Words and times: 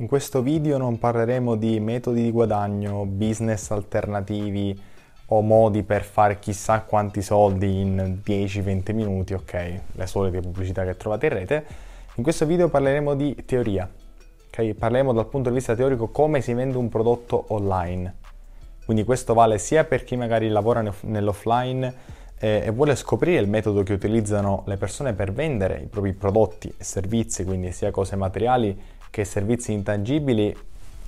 In 0.00 0.06
questo 0.06 0.40
video 0.40 0.78
non 0.78 0.98
parleremo 0.98 1.56
di 1.56 1.78
metodi 1.78 2.22
di 2.22 2.30
guadagno, 2.30 3.04
business 3.04 3.70
alternativi 3.70 4.74
o 5.26 5.42
modi 5.42 5.82
per 5.82 6.04
fare 6.04 6.38
chissà 6.38 6.80
quanti 6.80 7.20
soldi 7.20 7.80
in 7.80 8.20
10-20 8.24 8.94
minuti, 8.94 9.34
ok, 9.34 9.80
le 9.92 10.06
solite 10.06 10.40
pubblicità 10.40 10.86
che 10.86 10.96
trovate 10.96 11.26
in 11.26 11.32
rete. 11.34 11.64
In 12.14 12.22
questo 12.22 12.46
video 12.46 12.70
parleremo 12.70 13.14
di 13.14 13.44
teoria, 13.44 13.86
ok? 14.46 14.72
Parleremo 14.72 15.12
dal 15.12 15.26
punto 15.26 15.50
di 15.50 15.56
vista 15.56 15.74
teorico 15.74 16.08
come 16.08 16.40
si 16.40 16.54
vende 16.54 16.78
un 16.78 16.88
prodotto 16.88 17.44
online. 17.48 18.14
Quindi 18.86 19.04
questo 19.04 19.34
vale 19.34 19.58
sia 19.58 19.84
per 19.84 20.04
chi 20.04 20.16
magari 20.16 20.48
lavora 20.48 20.82
nell'offline 21.02 21.94
eh, 22.38 22.62
e 22.64 22.70
vuole 22.70 22.96
scoprire 22.96 23.38
il 23.38 23.50
metodo 23.50 23.82
che 23.82 23.92
utilizzano 23.92 24.62
le 24.64 24.78
persone 24.78 25.12
per 25.12 25.30
vendere 25.30 25.78
i 25.80 25.86
propri 25.88 26.14
prodotti 26.14 26.68
e 26.68 26.82
servizi, 26.82 27.44
quindi 27.44 27.70
sia 27.72 27.90
cose 27.90 28.16
materiali 28.16 28.98
che 29.10 29.24
servizi 29.24 29.72
intangibili 29.72 30.56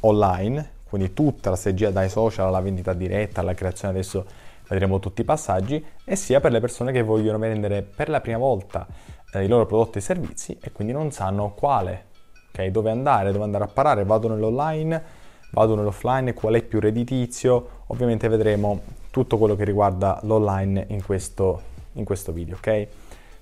online, 0.01 0.71
quindi 0.89 1.15
tutta 1.15 1.51
la 1.51 1.57
strategia 1.57 1.91
dai 1.91 2.09
social 2.09 2.49
alla 2.49 2.61
vendita 2.61 2.93
diretta, 2.93 3.41
alla 3.41 3.55
creazione 3.55 3.95
adesso 3.95 4.27
vedremo 4.69 4.99
tutti 4.99 5.21
i 5.21 5.25
passaggi, 5.25 5.85
e 6.05 6.17
sia 6.17 6.41
per 6.41 6.53
le 6.53 6.61
persone 6.61 6.93
che 6.93 7.03
vogliono 7.03 7.39
vendere 7.39 7.83
per 7.83 8.09
la 8.09 8.21
prima 8.21 8.39
volta 8.39 8.87
eh, 9.33 9.45
i 9.45 9.49
loro 9.49 9.67
prodotti 9.67 9.99
e 9.99 10.01
servizi 10.01 10.59
e 10.61 10.73
quindi 10.73 10.93
non 10.93 11.11
sanno 11.11 11.53
quale, 11.55 12.07
okay, 12.51 12.71
dove 12.71 12.91
andare, 12.91 13.33
dove 13.33 13.45
andare 13.45 13.65
a 13.65 13.69
parare, 13.69 14.05
vado 14.05 14.29
nell'online, 14.29 15.03
vado 15.53 15.75
nell'offline, 15.75 16.35
qual 16.35 16.55
è 16.55 16.63
più 16.63 16.81
redditizio, 16.81 17.85
ovviamente 17.89 18.29
vedremo 18.29 18.81
tutto 19.11 19.39
quello 19.39 19.55
che 19.55 19.65
riguarda 19.65 20.19
l'online 20.23 20.87
in 20.89 21.05
questo, 21.05 21.61
in 21.93 22.05
questo 22.05 22.33
video, 22.33 22.57
ok? 22.57 22.89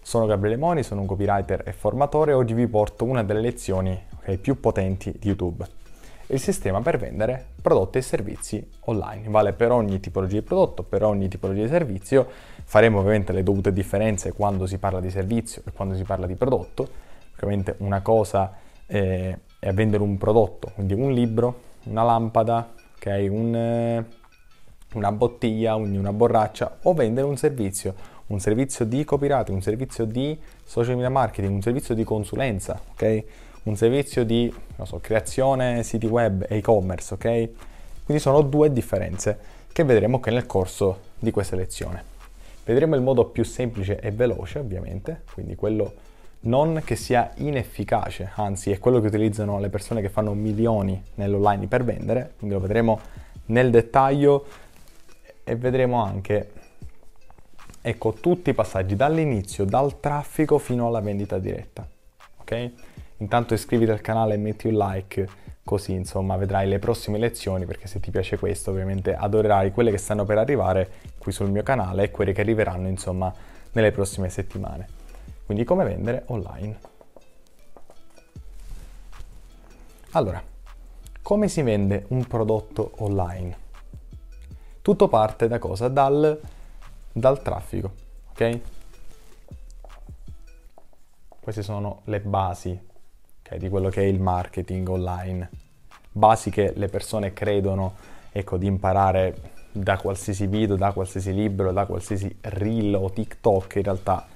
Sono 0.02 0.27
Gabriele 0.27 0.56
Moni, 0.56 0.82
sono 0.82 1.02
un 1.02 1.06
copywriter 1.06 1.62
e 1.65 1.73
formatore 1.73 2.32
oggi 2.32 2.54
vi 2.54 2.66
porto 2.66 3.04
una 3.04 3.23
delle 3.23 3.40
lezioni 3.40 4.09
okay, 4.20 4.37
più 4.37 4.60
potenti 4.60 5.12
di 5.19 5.29
YouTube. 5.29 5.66
Il 6.27 6.38
sistema 6.38 6.80
per 6.80 6.97
vendere 6.97 7.45
prodotti 7.60 7.98
e 7.98 8.02
servizi 8.02 8.65
online. 8.83 9.29
Vale 9.29 9.52
per 9.52 9.73
ogni 9.73 9.99
tipologia 9.99 10.38
di 10.38 10.43
prodotto, 10.43 10.85
per 10.85 11.02
ogni 11.02 11.27
tipologia 11.27 11.62
di 11.62 11.68
servizio. 11.68 12.27
Faremo 12.62 13.01
ovviamente 13.01 13.32
le 13.32 13.43
dovute 13.43 13.73
differenze 13.73 14.32
quando 14.32 14.66
si 14.66 14.79
parla 14.79 15.01
di 15.01 15.10
servizio 15.10 15.62
e 15.66 15.73
quando 15.73 15.96
si 15.96 16.04
parla 16.04 16.27
di 16.27 16.37
prodotto. 16.37 16.88
Ovviamente 17.35 17.74
una 17.79 18.01
cosa 18.01 18.54
eh, 18.87 19.38
è 19.59 19.73
vendere 19.73 20.04
un 20.04 20.18
prodotto, 20.18 20.71
quindi 20.74 20.95
un 20.95 21.12
libro, 21.12 21.62
una 21.84 22.05
lampada, 22.05 22.74
okay, 22.95 23.27
un, 23.27 23.55
eh, 23.55 24.05
una 24.95 25.10
bottiglia, 25.10 25.74
una 25.74 26.12
borraccia 26.12 26.79
o 26.82 26.95
vendere 26.95 27.27
un 27.27 27.37
servizio, 27.37 27.95
un 28.27 28.38
servizio 28.38 28.84
di 28.84 29.05
copyright, 29.05 29.49
un 29.49 29.62
servizio 29.62 30.05
di 30.05 30.38
social 30.62 30.95
media 30.95 31.10
marketing, 31.10 31.55
un 31.55 31.62
servizio 31.62 31.95
di 31.95 32.05
consulenza, 32.05 32.80
ok? 32.93 33.24
Un 33.62 33.76
servizio 33.76 34.24
di 34.24 34.52
so, 34.84 34.98
creazione 35.00 35.82
siti 35.82 36.06
web 36.06 36.46
e 36.48 36.56
e-commerce, 36.56 37.14
ok? 37.14 37.50
Quindi 38.04 38.22
sono 38.22 38.40
due 38.40 38.72
differenze 38.72 39.38
che 39.70 39.84
vedremo 39.84 40.18
che 40.18 40.30
nel 40.30 40.46
corso 40.46 41.00
di 41.18 41.30
questa 41.30 41.56
lezione. 41.56 42.02
Vedremo 42.64 42.94
il 42.94 43.02
modo 43.02 43.26
più 43.26 43.44
semplice 43.44 44.00
e 44.00 44.10
veloce, 44.10 44.58
ovviamente, 44.60 45.22
quindi 45.34 45.56
quello 45.56 45.92
non 46.40 46.80
che 46.84 46.96
sia 46.96 47.32
inefficace, 47.36 48.30
anzi 48.34 48.70
è 48.70 48.78
quello 48.78 48.98
che 49.00 49.08
utilizzano 49.08 49.58
le 49.58 49.68
persone 49.68 50.00
che 50.00 50.08
fanno 50.08 50.32
milioni 50.32 51.02
nell'online 51.16 51.66
per 51.66 51.84
vendere, 51.84 52.32
quindi 52.38 52.56
lo 52.56 52.62
vedremo 52.62 52.98
nel 53.46 53.70
dettaglio 53.70 54.46
e 55.44 55.56
vedremo 55.56 56.02
anche 56.02 56.52
ecco 57.82 58.12
tutti 58.14 58.50
i 58.50 58.54
passaggi 58.54 58.96
dall'inizio, 58.96 59.64
dal 59.64 60.00
traffico 60.00 60.58
fino 60.58 60.86
alla 60.86 61.00
vendita 61.00 61.38
diretta. 61.38 61.86
Ok? 62.38 62.70
Intanto 63.21 63.52
iscriviti 63.52 63.90
al 63.90 64.00
canale 64.00 64.34
e 64.34 64.38
metti 64.38 64.66
un 64.66 64.75
like, 64.75 65.28
così 65.62 65.93
insomma 65.93 66.37
vedrai 66.37 66.66
le 66.66 66.78
prossime 66.78 67.19
lezioni 67.19 67.66
perché 67.66 67.87
se 67.87 68.00
ti 68.00 68.10
piace 68.10 68.38
questo 68.38 68.71
ovviamente 68.71 69.15
adorerai 69.15 69.72
quelle 69.72 69.91
che 69.91 69.99
stanno 69.99 70.25
per 70.25 70.38
arrivare 70.38 70.91
qui 71.19 71.31
sul 71.31 71.50
mio 71.50 71.62
canale 71.62 72.04
e 72.04 72.10
quelle 72.10 72.32
che 72.32 72.41
arriveranno 72.41 72.88
insomma 72.88 73.33
nelle 73.72 73.93
prossime 73.93 74.31
settimane. 74.31 74.89
Quindi 75.44 75.65
come 75.65 75.84
vendere 75.84 76.22
online. 76.27 76.78
Allora, 80.12 80.43
come 81.21 81.49
si 81.49 81.61
vende 81.61 82.06
un 82.09 82.25
prodotto 82.25 82.93
online? 82.99 83.69
Tutto 84.81 85.09
parte 85.09 85.47
da 85.47 85.59
cosa? 85.59 85.89
Dal, 85.89 86.41
dal 87.12 87.43
traffico, 87.43 87.93
ok? 88.31 88.61
Queste 91.39 91.62
sono 91.62 92.00
le 92.05 92.21
basi 92.21 92.89
okay, 93.50 93.59
di 93.59 93.69
quello 93.69 93.88
che 93.88 94.03
è 94.03 94.05
il 94.05 94.21
marketing 94.21 94.88
online. 94.88 95.50
Basi 96.12 96.50
che 96.50 96.72
le 96.77 96.88
persone 96.88 97.33
credono 97.33 97.94
ecco, 98.31 98.56
di 98.56 98.66
imparare 98.66 99.59
da 99.72 99.97
qualsiasi 99.99 100.47
video, 100.47 100.77
da 100.77 100.93
qualsiasi 100.93 101.34
libro, 101.34 101.72
da 101.72 101.87
qualsiasi 101.87 102.34
reel 102.43 102.94
o 102.94 103.11
TikTok. 103.11 103.77
In 103.77 103.83
realtà 103.83 104.27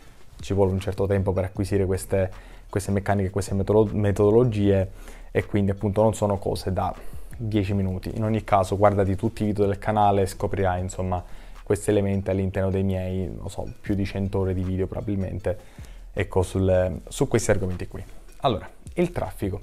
ci 0.40 0.52
vuole 0.52 0.72
un 0.72 0.80
certo 0.80 1.06
tempo 1.06 1.32
per 1.32 1.44
acquisire 1.44 1.86
queste, 1.86 2.30
queste 2.68 2.90
meccaniche, 2.90 3.30
queste 3.30 3.54
metodologie 3.54 4.90
e 5.30 5.46
quindi 5.46 5.70
appunto 5.70 6.02
non 6.02 6.14
sono 6.14 6.38
cose 6.38 6.72
da 6.72 6.94
10 7.36 7.74
minuti. 7.74 8.12
In 8.14 8.24
ogni 8.24 8.44
caso, 8.44 8.76
guardati 8.76 9.16
tutti 9.16 9.42
i 9.42 9.46
video 9.46 9.66
del 9.66 9.78
canale 9.78 10.22
e 10.22 10.26
scoprirai 10.26 10.80
insomma 10.80 11.22
questi 11.64 11.90
elementi 11.90 12.30
all'interno 12.30 12.70
dei 12.70 12.82
miei, 12.82 13.26
non 13.26 13.48
so, 13.48 13.66
più 13.80 13.94
di 13.94 14.04
100 14.04 14.38
ore 14.38 14.54
di 14.54 14.62
video 14.62 14.86
probabilmente, 14.86 15.58
ecco, 16.12 16.42
sul, 16.42 17.00
su 17.08 17.26
questi 17.26 17.50
argomenti 17.50 17.88
qui. 17.88 18.04
Allora, 18.44 18.68
il 18.94 19.12
traffico, 19.12 19.60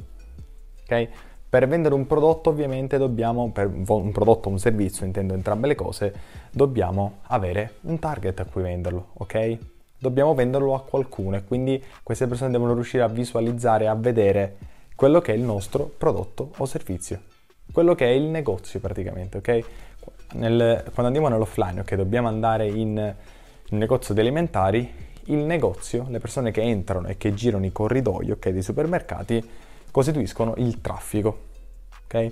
ok? 0.84 1.08
Per 1.50 1.68
vendere 1.68 1.94
un 1.94 2.08
prodotto 2.08 2.50
ovviamente 2.50 2.98
dobbiamo, 2.98 3.52
per 3.52 3.68
un 3.68 4.12
prodotto 4.12 4.48
o 4.48 4.52
un 4.52 4.60
servizio, 4.60 5.06
intendo 5.06 5.34
entrambe 5.34 5.68
le 5.68 5.76
cose, 5.76 6.14
dobbiamo 6.52 7.20
avere 7.24 7.76
un 7.82 8.00
target 8.00 8.40
a 8.40 8.46
cui 8.46 8.62
venderlo, 8.62 9.10
ok? 9.14 9.58
Dobbiamo 9.98 10.34
venderlo 10.34 10.74
a 10.74 10.82
qualcuno 10.82 11.36
e 11.36 11.44
quindi 11.44 11.84
queste 12.04 12.28
persone 12.28 12.52
devono 12.52 12.74
riuscire 12.74 13.04
a 13.04 13.08
visualizzare, 13.08 13.88
a 13.88 13.96
vedere 13.96 14.58
quello 14.96 15.20
che 15.20 15.34
è 15.34 15.36
il 15.36 15.44
nostro 15.44 15.92
prodotto 15.98 16.52
o 16.58 16.66
servizio 16.66 17.30
quello 17.72 17.96
che 17.96 18.06
è 18.06 18.10
il 18.10 18.24
negozio 18.24 18.80
praticamente, 18.80 19.38
ok? 19.38 19.60
Nel, 20.34 20.84
quando 20.94 21.06
andiamo 21.06 21.28
nell'offline, 21.28 21.82
ok, 21.82 21.96
dobbiamo 21.96 22.28
andare 22.28 22.68
in 22.68 22.98
un 23.70 23.78
negozio 23.78 24.14
di 24.14 24.20
alimentari, 24.20 24.94
il 25.32 25.40
negozio, 25.40 26.06
le 26.10 26.20
persone 26.20 26.52
che 26.52 26.62
entrano 26.62 27.08
e 27.08 27.18
che 27.18 27.34
girano 27.34 27.66
i 27.66 27.72
corridoi, 27.72 28.32
ok, 28.32 28.50
dei 28.50 28.62
supermercati, 28.62 29.50
costituiscono 29.90 30.54
il 30.58 30.82
traffico, 30.82 31.48
ok? 32.06 32.32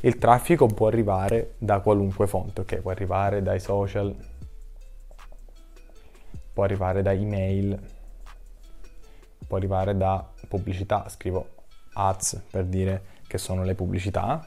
Il 0.00 0.18
traffico 0.18 0.66
può 0.66 0.88
arrivare 0.88 1.54
da 1.58 1.80
qualunque 1.80 2.26
fonte, 2.26 2.62
ok? 2.62 2.76
Può 2.76 2.90
arrivare 2.90 3.42
dai 3.42 3.60
social, 3.60 4.14
può 6.52 6.64
arrivare 6.64 7.02
da 7.02 7.12
email, 7.12 7.78
può 9.46 9.56
arrivare 9.56 9.96
da 9.96 10.28
pubblicità, 10.48 11.08
scrivo 11.08 11.48
ads 11.94 12.42
per 12.50 12.64
dire 12.64 13.04
che 13.26 13.38
sono 13.38 13.62
le 13.62 13.74
pubblicità, 13.74 14.46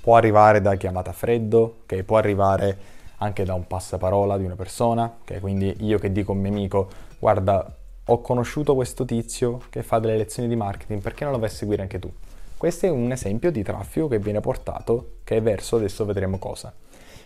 può 0.00 0.16
arrivare 0.16 0.60
da 0.60 0.74
chiamata 0.74 1.10
a 1.10 1.12
freddo, 1.12 1.84
può 2.04 2.16
arrivare 2.16 2.98
anche 3.22 3.44
da 3.44 3.54
un 3.54 3.66
passaparola 3.66 4.38
di 4.38 4.44
una 4.44 4.56
persona, 4.56 5.18
che 5.24 5.40
quindi 5.40 5.74
io 5.80 5.98
che 5.98 6.10
dico 6.10 6.32
a 6.32 6.34
un 6.34 6.40
mio 6.40 6.50
amico, 6.50 6.88
guarda, 7.18 7.74
ho 8.04 8.20
conosciuto 8.20 8.74
questo 8.74 9.04
tizio 9.04 9.60
che 9.70 9.82
fa 9.82 9.98
delle 9.98 10.16
lezioni 10.16 10.48
di 10.48 10.56
marketing, 10.56 11.00
perché 11.00 11.24
non 11.24 11.34
lo 11.34 11.38
vai 11.38 11.48
a 11.48 11.52
seguire 11.52 11.82
anche 11.82 11.98
tu? 11.98 12.10
Questo 12.56 12.86
è 12.86 12.90
un 12.90 13.12
esempio 13.12 13.50
di 13.50 13.62
traffico 13.62 14.08
che 14.08 14.18
viene 14.18 14.40
portato, 14.40 15.16
che 15.24 15.36
è 15.36 15.42
verso, 15.42 15.76
adesso 15.76 16.04
vedremo 16.04 16.38
cosa. 16.38 16.72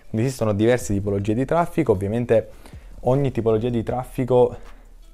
Quindi 0.09 0.27
esistono 0.27 0.53
diverse 0.53 0.93
tipologie 0.93 1.35
di 1.35 1.45
traffico, 1.45 1.93
ovviamente 1.93 2.51
ogni 3.01 3.31
tipologia 3.31 3.69
di 3.69 3.83
traffico 3.83 4.57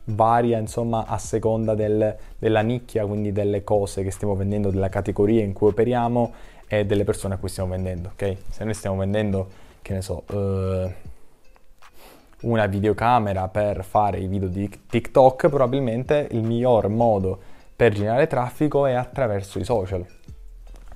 varia 0.04 0.58
insomma 0.58 1.06
a 1.06 1.18
seconda 1.18 1.74
del, 1.74 2.16
della 2.38 2.60
nicchia, 2.62 3.06
quindi 3.06 3.32
delle 3.32 3.64
cose 3.64 4.02
che 4.02 4.10
stiamo 4.10 4.34
vendendo, 4.34 4.71
della 4.71 4.88
categoria 4.88 5.42
in 5.42 5.53
cui 5.53 5.68
operiamo 5.68 6.33
e 6.66 6.86
delle 6.86 7.04
persone 7.04 7.34
a 7.34 7.36
cui 7.36 7.48
stiamo 7.48 7.71
vendendo, 7.71 8.10
ok? 8.12 8.36
Se 8.48 8.65
noi 8.65 8.74
stiamo 8.74 8.97
vendendo, 8.97 9.68
che 9.82 9.92
ne 9.92 10.03
so, 10.03 10.24
uh, 10.30 10.92
una 12.42 12.66
videocamera 12.66 13.48
per 13.48 13.84
fare 13.84 14.18
i 14.18 14.27
video 14.27 14.48
di 14.48 14.68
TikTok, 14.88 15.48
probabilmente 15.48 16.28
il 16.30 16.42
miglior 16.42 16.88
modo 16.88 17.38
per 17.74 17.92
generare 17.92 18.27
traffico 18.27 18.86
è 18.86 18.92
attraverso 18.92 19.59
i 19.59 19.65
social, 19.65 20.04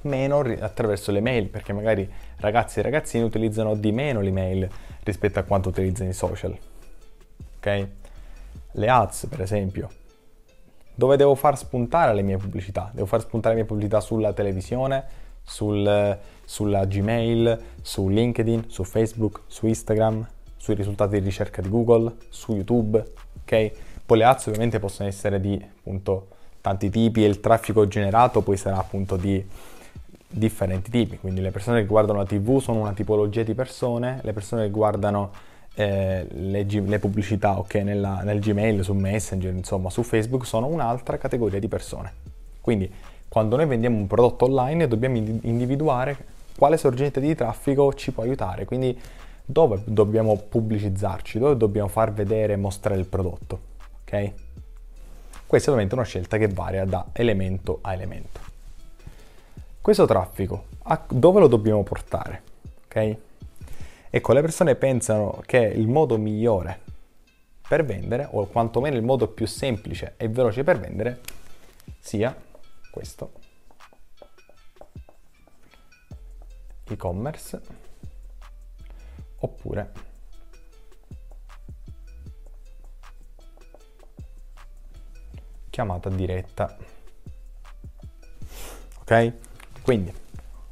meno 0.03 0.39
attraverso 0.39 1.13
le 1.13 1.21
mail, 1.21 1.49
perché 1.49 1.73
magari 1.73 2.11
ragazzi 2.37 2.79
e 2.79 2.83
ragazzini 2.83 3.25
utilizzano 3.25 3.75
di 3.75 3.93
meno 3.93 4.21
l'email 4.21 4.69
rispetto 5.03 5.39
a 5.39 5.43
quanto 5.43 5.71
utilizzano 5.71 6.11
i 6.11 6.13
social. 6.13 6.57
Ok? 7.57 7.89
Le 8.73 8.89
ads, 8.89 9.27
per 9.27 9.41
esempio. 9.41 9.91
Dove 10.95 11.17
devo 11.17 11.35
far 11.35 11.57
spuntare 11.57 12.15
le 12.15 12.23
mie 12.23 12.37
pubblicità? 12.37 12.91
Devo 12.93 13.07
far 13.07 13.21
spuntare 13.21 13.55
le 13.55 13.61
mie 13.63 13.69
pubblicità 13.69 14.01
sulla 14.01 14.33
televisione, 14.33 15.05
sul, 15.45 16.19
sulla 16.45 16.85
Gmail, 16.87 17.61
su 17.83 18.09
LinkedIn, 18.09 18.65
su 18.69 18.85
Facebook, 18.85 19.43
su 19.47 19.67
Instagram, 19.67 20.27
sui 20.57 20.75
risultati 20.75 21.19
di 21.19 21.25
ricerca 21.25 21.61
di 21.61 21.69
Google, 21.69 22.15
su 22.31 22.55
YouTube, 22.55 23.05
ok? 23.43 23.71
Poi 24.07 24.19
le 24.19 24.25
ads 24.25 24.47
ovviamente 24.47 24.79
possono 24.79 25.09
essere 25.09 25.41
di 25.41 25.55
appunto 25.63 26.29
tanti 26.61 26.89
tipi 26.89 27.25
e 27.25 27.29
il 27.29 27.41
traffico 27.41 27.87
generato 27.87 28.41
poi 28.41 28.57
sarà 28.57 28.79
appunto 28.79 29.17
di 29.17 29.47
differenti 30.27 30.91
tipi, 30.91 31.19
quindi 31.19 31.41
le 31.41 31.51
persone 31.51 31.81
che 31.81 31.87
guardano 31.87 32.19
la 32.19 32.25
TV 32.25 32.61
sono 32.61 32.81
una 32.81 32.93
tipologia 32.93 33.43
di 33.43 33.55
persone, 33.55 34.21
le 34.23 34.33
persone 34.33 34.65
che 34.65 34.71
guardano 34.71 35.31
eh, 35.75 36.27
le, 36.31 36.65
le, 36.65 36.99
pubblicità 36.99 37.59
ok, 37.59 37.75
nella, 37.75 38.23
nel 38.23 38.41
Gmail, 38.41 38.83
su 38.83 38.95
Messenger, 38.95 39.53
insomma 39.53 39.91
su 39.91 40.03
Facebook 40.03 40.47
sono 40.47 40.67
un'altra 40.67 41.19
categoria 41.19 41.59
di 41.59 41.69
persone. 41.69 42.13
Quindi 42.61 42.91
quando 43.35 43.57
noi 43.57 43.67
vendiamo 43.67 43.97
un 43.97 44.07
prodotto 44.07 44.45
online 44.45 44.87
dobbiamo 44.87 45.17
individuare 45.17 46.17
quale 46.57 46.77
sorgente 46.77 47.19
di 47.19 47.35
traffico 47.35 47.93
ci 47.93 48.13
può 48.13 48.23
aiutare, 48.23 48.65
quindi 48.65 48.97
dove 49.45 49.83
dobbiamo 49.87 50.37
pubblicizzarci, 50.37 51.41
dove 51.41 51.57
dobbiamo 51.57 51.89
far 51.89 52.13
vedere 52.13 52.53
e 52.53 52.57
mostrare 52.57 53.01
il 53.01 53.07
prodotto. 53.07 53.61
Ok? 54.03 54.33
Questa 55.49 55.67
è 55.67 55.71
ovviamente 55.71 55.97
una 55.97 56.05
scelta 56.05 56.39
che 56.39 56.47
varia 56.47 56.85
da 56.85 57.07
elemento 57.13 57.81
a 57.83 57.93
elemento. 57.93 58.39
Questo 59.81 60.07
traffico, 60.07 60.67
dove 61.09 61.41
lo 61.41 61.49
dobbiamo 61.49 61.83
portare? 61.83 62.43
Ok? 62.85 63.17
Ecco, 64.11 64.33
le 64.33 64.41
persone 64.43 64.77
pensano 64.77 65.43
che 65.45 65.59
il 65.59 65.89
modo 65.89 66.17
migliore 66.19 66.79
per 67.67 67.85
vendere, 67.85 68.29
o 68.31 68.47
quantomeno 68.47 68.95
il 68.95 69.03
modo 69.03 69.27
più 69.27 69.49
semplice 69.49 70.15
e 70.19 70.29
veloce 70.29 70.63
per 70.63 70.79
vendere, 70.79 71.19
sia 71.99 72.53
questo. 72.95 73.33
E-commerce 76.85 77.61
oppure 79.39 79.93
chiamata 85.71 86.09
diretta. 86.09 86.77
Ok? 89.01 89.33
Quindi 89.83 90.15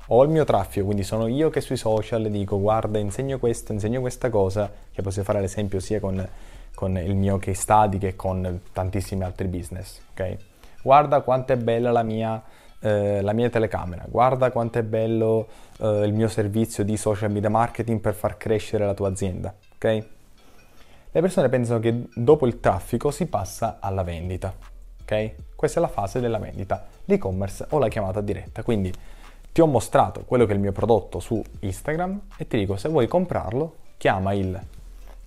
ho 0.07 0.23
il 0.23 0.31
mio 0.31 0.45
traffico, 0.45 0.85
quindi 0.85 1.03
sono 1.03 1.27
io 1.27 1.51
che 1.51 1.61
sui 1.61 1.77
social 1.77 2.31
dico 2.31 2.61
guarda 2.61 3.01
insegno 3.01 3.41
questo, 3.41 3.73
insegno 3.73 4.01
questa 4.01 4.31
cosa, 4.31 4.71
che 4.93 5.03
posso 5.03 5.25
fare 5.25 5.41
l'esempio 5.41 5.81
sia 5.81 5.99
con, 5.99 6.25
con 6.73 6.97
il 6.97 7.17
mio 7.17 7.39
case 7.39 7.61
study 7.61 7.99
che 7.99 8.15
con 8.15 8.61
tantissimi 8.73 9.25
altri 9.25 9.49
business. 9.49 10.01
Ok? 10.13 10.52
Guarda 10.83 11.21
quanto 11.21 11.53
è 11.53 11.57
bella 11.57 11.91
la 11.91 12.03
mia 12.03 12.43
eh, 12.83 13.23
la 13.23 13.33
mia 13.33 13.49
telecamera, 13.49 14.05
guarda 14.09 14.51
quanto 14.51 14.79
è 14.79 14.83
bello 14.83 15.47
eh, 15.79 16.05
il 16.05 16.13
mio 16.13 16.29
servizio 16.29 16.85
di 16.85 16.97
social 16.97 17.31
media 17.31 17.49
marketing 17.49 18.01
per 18.01 18.15
far 18.15 18.37
crescere 18.37 18.85
la 18.85 18.93
tua 18.93 19.09
azienda, 19.09 19.55
ok? 19.77 20.07
Le 21.15 21.21
persone 21.21 21.49
pensano 21.49 21.79
che 21.79 22.07
dopo 22.15 22.47
il 22.47 22.59
traffico 22.59 23.11
si 23.11 23.27
passa 23.27 23.79
alla 23.81 24.03
vendita, 24.03 24.53
ok? 25.03 25.35
Questa 25.55 25.79
è 25.79 25.83
la 25.83 25.89
fase 25.89 26.21
della 26.21 26.39
vendita, 26.39 26.87
l'e-commerce 27.05 27.67
o 27.71 27.79
la 27.79 27.89
chiamata 27.89 28.21
diretta, 28.21 28.63
quindi 28.65 28.93
ti 29.53 29.61
ho 29.61 29.67
mostrato 29.67 30.25
quello 30.25 30.45
che 30.45 30.53
è 30.53 30.55
il 30.55 30.61
mio 30.61 30.73
prodotto 30.73 31.21
su 31.21 31.41
Instagram 31.61 32.23
e 32.37 32.49
ti 32.49 32.57
dico 32.57 32.77
se 32.77 32.89
vuoi 32.89 33.07
comprarlo 33.07 33.77
chiama 33.99 34.33
il 34.33 34.59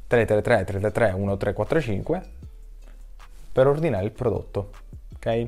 333 0.08 0.66
333 0.66 1.14
1345 1.14 2.30
per 3.56 3.68
ordinare 3.68 4.04
il 4.04 4.12
prodotto, 4.12 4.72
ok? 5.26 5.48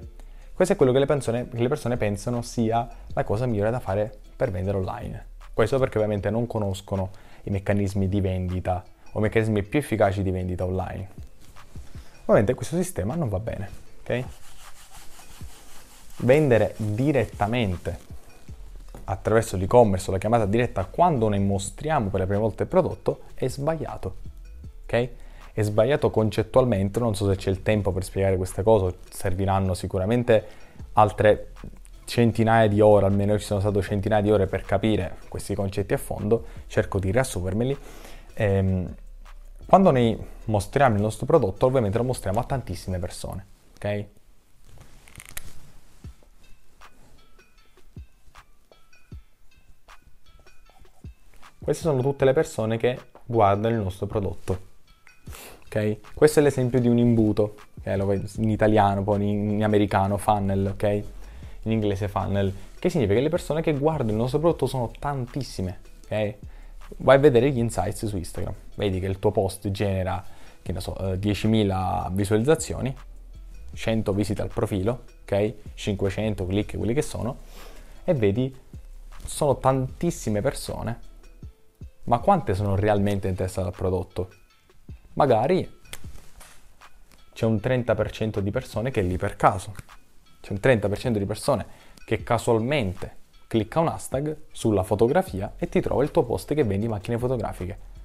Questo 0.53 0.73
è 0.73 0.77
quello 0.77 0.91
che 0.91 0.99
le, 0.99 1.05
persone, 1.05 1.47
che 1.47 1.61
le 1.61 1.67
persone 1.67 1.97
pensano 1.97 2.41
sia 2.41 2.87
la 3.13 3.23
cosa 3.23 3.45
migliore 3.45 3.69
da 3.69 3.79
fare 3.79 4.11
per 4.35 4.49
vendere 4.49 4.77
online. 4.77 5.27
Questo 5.53 5.77
perché 5.77 5.97
ovviamente 5.97 6.31
non 6.31 6.47
conoscono 6.47 7.11
i 7.43 7.51
meccanismi 7.51 8.09
di 8.09 8.19
vendita 8.21 8.83
o 9.11 9.19
i 9.19 9.21
meccanismi 9.21 9.61
più 9.61 9.77
efficaci 9.77 10.23
di 10.23 10.31
vendita 10.31 10.65
online. 10.65 11.09
Ovviamente 12.21 12.55
questo 12.55 12.75
sistema 12.75 13.13
non 13.13 13.29
va 13.29 13.39
bene, 13.39 13.69
ok? 14.01 14.23
Vendere 16.17 16.73
direttamente 16.77 18.05
attraverso 19.05 19.57
l'e-commerce 19.57 20.09
o 20.09 20.13
la 20.13 20.17
chiamata 20.17 20.45
diretta 20.45 20.85
quando 20.85 21.29
ne 21.29 21.37
mostriamo 21.37 22.09
per 22.09 22.21
la 22.21 22.25
prima 22.25 22.41
volta 22.41 22.63
il 22.63 22.69
prodotto 22.69 23.21
è 23.35 23.47
sbagliato, 23.47 24.17
ok? 24.83 25.09
È 25.57 25.63
sbagliato 25.63 26.11
concettualmente, 26.11 26.99
non 26.99 27.15
so 27.15 27.27
se 27.27 27.35
c'è 27.35 27.49
il 27.49 27.63
tempo 27.63 27.91
per 27.91 28.03
spiegare 28.03 28.37
questa 28.37 28.61
cosa, 28.61 28.93
serviranno 29.09 29.73
sicuramente 29.73 30.45
altre 30.93 31.53
centinaia 32.05 32.67
di 32.67 32.79
ore, 32.79 33.07
almeno 33.07 33.35
ci 33.39 33.45
sono 33.45 33.59
state 33.59 33.81
centinaia 33.81 34.21
di 34.21 34.29
ore 34.29 34.45
per 34.45 34.61
capire 34.61 35.17
questi 35.27 35.55
concetti 35.55 35.95
a 35.95 35.97
fondo, 35.97 36.45
cerco 36.67 36.99
di 36.99 37.09
riassumermeli. 37.09 37.75
Ehm, 38.35 38.95
quando 39.65 39.89
noi 39.89 40.15
mostriamo 40.45 40.95
il 40.95 41.01
nostro 41.01 41.25
prodotto, 41.25 41.65
ovviamente 41.65 41.97
lo 41.97 42.03
mostriamo 42.03 42.39
a 42.39 42.43
tantissime 42.43 42.99
persone, 42.99 43.45
ok? 43.77 44.05
Queste 51.57 51.81
sono 51.81 51.99
tutte 52.03 52.25
le 52.25 52.33
persone 52.33 52.77
che 52.77 52.99
guardano 53.25 53.73
il 53.73 53.81
nostro 53.81 54.05
prodotto 54.05 54.66
Questo 56.13 56.39
è 56.39 56.43
l'esempio 56.43 56.79
di 56.79 56.87
un 56.87 56.97
imbuto, 56.97 57.55
okay? 57.79 58.23
in 58.37 58.49
italiano, 58.49 59.03
poi 59.03 59.29
in, 59.29 59.49
in 59.51 59.63
americano 59.63 60.17
funnel, 60.17 60.71
ok? 60.73 60.83
In 61.63 61.71
inglese 61.71 62.07
funnel, 62.07 62.53
che 62.79 62.89
significa 62.89 63.15
che 63.15 63.23
le 63.23 63.29
persone 63.29 63.61
che 63.61 63.73
guardano 63.73 64.11
il 64.11 64.17
nostro 64.17 64.39
prodotto 64.39 64.65
sono 64.65 64.91
tantissime, 64.97 65.79
ok? 66.05 66.35
Vai 66.97 67.15
a 67.17 67.19
vedere 67.19 67.51
gli 67.51 67.57
insights 67.57 68.05
su 68.05 68.17
Instagram, 68.17 68.53
vedi 68.75 68.99
che 68.99 69.07
il 69.07 69.19
tuo 69.19 69.31
post 69.31 69.69
genera, 69.71 70.23
che 70.61 70.71
ne 70.71 70.79
so, 70.79 70.95
10.000 70.99 72.05
eh, 72.05 72.09
visualizzazioni, 72.11 72.95
100 73.73 74.13
visite 74.13 74.41
al 74.41 74.49
profilo, 74.49 75.03
ok? 75.23 75.53
500 75.73 76.45
click, 76.45 76.77
quelli 76.77 76.93
che 76.93 77.01
sono, 77.01 77.37
e 78.03 78.13
vedi 78.13 78.55
sono 79.25 79.57
tantissime 79.57 80.41
persone, 80.41 80.99
ma 82.03 82.19
quante 82.19 82.55
sono 82.55 82.75
realmente 82.75 83.27
interessate 83.27 83.67
al 83.67 83.75
prodotto? 83.75 84.29
Magari 85.17 85.75
c'è 87.33 87.45
un 87.45 87.55
30% 87.55 88.39
di 88.39 88.49
persone 88.49 88.89
che 88.89 89.01
è 89.01 89.03
lì 89.03 89.17
per 89.17 89.35
caso. 89.35 89.73
C'è 90.41 90.53
un 90.53 90.59
30% 90.61 91.17
di 91.17 91.25
persone 91.25 91.65
che 92.05 92.23
casualmente 92.23 93.15
clicca 93.47 93.79
un 93.79 93.89
hashtag 93.89 94.35
sulla 94.51 94.83
fotografia 94.83 95.53
e 95.57 95.67
ti 95.69 95.81
trova 95.81 96.03
il 96.03 96.11
tuo 96.11 96.23
post 96.23 96.53
che 96.53 96.63
vendi 96.63 96.87
macchine 96.87 97.17
fotografiche. 97.17 97.95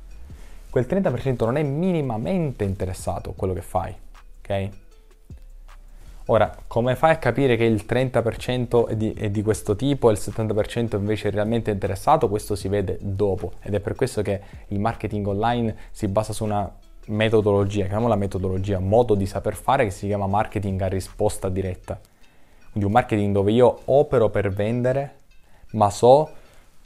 Quel 0.68 0.86
30% 0.88 1.44
non 1.44 1.56
è 1.56 1.62
minimamente 1.62 2.64
interessato 2.64 3.30
a 3.30 3.34
quello 3.34 3.52
che 3.52 3.62
fai, 3.62 3.94
ok? 4.40 4.68
Ora, 6.26 6.56
come 6.66 6.94
fai 6.94 7.12
a 7.12 7.18
capire 7.18 7.56
che 7.56 7.64
il 7.64 7.84
30% 7.86 8.88
è 8.88 8.96
di, 8.96 9.12
è 9.12 9.28
di, 9.28 9.42
questo 9.42 9.76
tipo 9.76 10.08
e 10.08 10.12
il 10.12 10.18
70% 10.20 10.96
invece 10.96 11.28
è 11.28 11.30
realmente 11.32 11.70
interessato? 11.70 12.28
Questo 12.28 12.54
si 12.54 12.68
vede 12.68 12.98
dopo 13.00 13.54
ed 13.60 13.74
è 13.74 13.80
per 13.80 13.96
questo 13.96 14.22
che 14.22 14.40
il 14.68 14.78
marketing 14.78 15.26
online 15.26 15.76
si 15.90 16.06
basa 16.06 16.32
su 16.32 16.44
una 16.44 16.72
metodologia, 17.06 17.84
chiamiamola 17.84 18.16
metodologia, 18.16 18.78
modo 18.78 19.14
di 19.14 19.26
saper 19.26 19.54
fare 19.54 19.84
che 19.84 19.90
si 19.90 20.06
chiama 20.06 20.26
marketing 20.26 20.80
a 20.82 20.88
risposta 20.88 21.48
diretta. 21.48 21.98
Quindi 22.70 22.88
un 22.88 22.92
marketing 22.92 23.34
dove 23.34 23.52
io 23.52 23.80
opero 23.86 24.30
per 24.30 24.50
vendere, 24.50 25.20
ma 25.72 25.90
so 25.90 26.30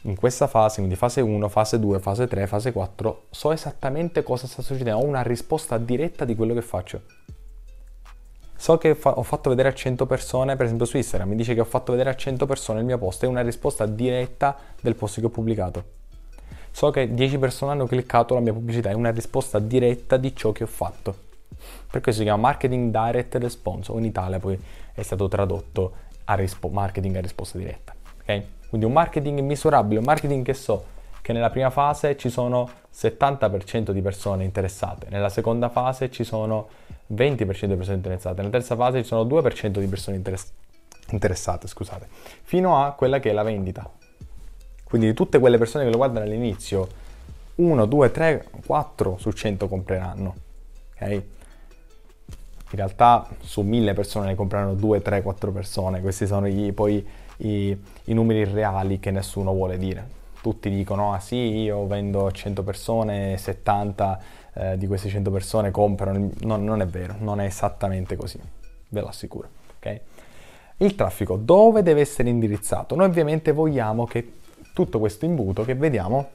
in 0.02 0.16
questa 0.16 0.46
fase, 0.46 0.76
quindi 0.76 0.94
fase 0.94 1.20
1, 1.20 1.49
fase 1.49 1.78
2, 1.78 1.99
fase 1.99 2.26
3, 2.26 2.46
fase 2.46 2.73
4, 2.73 3.25
so 3.30 3.52
esattamente 3.52 4.23
cosa 4.23 4.46
sta 4.46 4.62
succedendo, 4.62 5.00
ho 5.00 5.04
una 5.04 5.23
risposta 5.23 5.78
diretta 5.78 6.25
di 6.25 6.35
quello 6.35 6.54
che 6.54 6.62
faccio. 6.62 7.02
So 8.58 8.78
che 8.78 8.94
fa- 8.94 9.18
ho 9.18 9.23
fatto 9.23 9.50
vedere 9.50 9.68
a 9.68 9.75
100 9.75 10.06
persone, 10.06 10.56
per 10.56 10.64
esempio 10.64 10.87
su 10.87 10.96
Instagram, 10.96 11.28
mi 11.28 11.37
dice 11.37 11.54
che 11.54 11.61
ho 11.61 11.64
fatto 11.64 11.92
vedere 11.92 12.11
a 12.11 12.14
100 12.14 12.46
persone 12.46 12.80
il 12.80 12.87
mio 12.87 12.99
post, 12.99 13.25
è 13.25 13.26
una 13.26 13.42
risposta 13.42 13.85
diretta 13.85 14.56
del 14.80 14.94
post 14.94 15.20
che 15.20 15.26
ho 15.26 15.30
pubblicato. 15.30 15.85
So 16.76 16.90
che 16.90 17.14
10 17.14 17.38
persone 17.38 17.73
hanno 17.73 17.87
cliccato 17.87 18.35
la 18.35 18.40
mia 18.40 18.52
pubblicità, 18.52 18.90
è 18.90 18.92
una 18.92 19.11
risposta 19.11 19.59
diretta 19.59 20.18
di 20.18 20.37
ciò 20.37 20.52
che 20.52 20.64
ho 20.64 20.66
fatto. 20.66 21.16
Per 21.90 22.02
questo 22.02 22.21
si 22.21 22.25
chiama 22.25 22.42
Marketing 22.42 22.90
Direct 22.90 23.37
Response, 23.37 23.90
o 23.90 23.97
in 23.97 24.04
Italia 24.04 24.38
poi 24.38 24.62
è 24.92 25.00
stato 25.00 25.26
tradotto 25.26 25.92
a 26.25 26.35
rispo- 26.35 26.68
marketing 26.68 27.16
a 27.16 27.23
risposta 27.23 27.56
diretta. 27.56 27.95
Okay? 28.21 28.47
Quindi 28.68 28.87
un 28.87 28.92
marketing 28.92 29.40
misurabile, 29.40 30.00
un 30.00 30.04
marketing 30.04 30.45
che 30.45 30.52
so 30.52 30.85
che 31.23 31.33
nella 31.33 31.49
prima 31.49 31.71
fase 31.71 32.14
ci 32.18 32.28
sono 32.28 32.68
70% 32.95 33.92
di 33.92 34.02
persone 34.02 34.45
interessate, 34.45 35.06
nella 35.09 35.30
seconda 35.30 35.71
fase 35.71 36.11
ci 36.11 36.25
sono 36.25 36.68
20% 37.11 37.68
di 37.68 37.76
persone 37.76 37.97
interessate, 37.97 38.37
nella 38.42 38.50
terza 38.50 38.76
fase 38.76 39.00
ci 39.00 39.09
sono 39.09 39.25
2% 39.25 39.78
di 39.78 39.87
persone 39.87 40.18
interess- 40.18 40.52
interessate, 41.09 41.68
scusate, 41.68 42.06
fino 42.42 42.85
a 42.85 42.92
quella 42.92 43.18
che 43.18 43.30
è 43.30 43.33
la 43.33 43.45
vendita. 43.45 43.90
Quindi 44.88 45.09
di 45.09 45.14
tutte 45.14 45.40
quelle 45.40 45.59
persone 45.59 45.85
che 45.85 45.90
lo 45.90 45.97
guardano 45.97 46.25
all'inizio, 46.26 46.88
1, 47.57 47.87
2, 47.87 48.11
3, 48.11 48.47
4 48.64 49.16
su 49.19 49.33
100 49.33 49.69
compreranno. 49.69 50.35
Ok? 50.95 51.23
In 52.69 52.76
realtà 52.83 53.28
su 53.40 53.62
1000 53.62 53.95
persone 53.95 54.26
ne 54.26 54.35
compreranno 54.35 54.75
2, 54.75 55.02
3, 55.02 55.23
4 55.23 55.52
persone. 55.52 56.00
Questi 56.00 56.26
sono 56.26 56.47
i, 56.47 56.73
poi 56.73 57.05
i, 57.38 57.76
i 58.05 58.14
numeri 58.14 58.45
reali 58.45 59.00
che 59.00 59.11
nessuno 59.11 59.52
vuole 59.52 59.76
dire. 59.78 60.14
Tutti 60.40 60.71
dicono, 60.71 61.12
ah 61.12 61.19
sì, 61.19 61.37
io 61.37 61.87
vendo 61.87 62.26
a 62.26 62.31
100 62.31 62.62
persone, 62.62 63.37
70 63.37 64.21
eh, 64.55 64.78
di 64.78 64.87
queste 64.87 65.09
100 65.09 65.31
persone 65.31 65.71
comprano. 65.71 66.31
No, 66.40 66.57
non 66.57 66.81
è 66.81 66.87
vero, 66.87 67.16
non 67.19 67.40
è 67.40 67.45
esattamente 67.45 68.14
così, 68.14 68.38
ve 68.88 69.00
lo 69.00 69.09
assicuro. 69.09 69.49
Okay? 69.78 70.00
Il 70.78 70.95
traffico 70.95 71.37
dove 71.37 71.83
deve 71.83 72.02
essere 72.02 72.28
indirizzato? 72.28 72.95
Noi 72.95 73.07
ovviamente 73.07 73.50
vogliamo 73.52 74.05
che 74.07 74.33
tutto 74.76 74.99
questo 74.99 75.25
imbuto 75.25 75.64
che 75.64 75.75
vediamo 75.75 76.28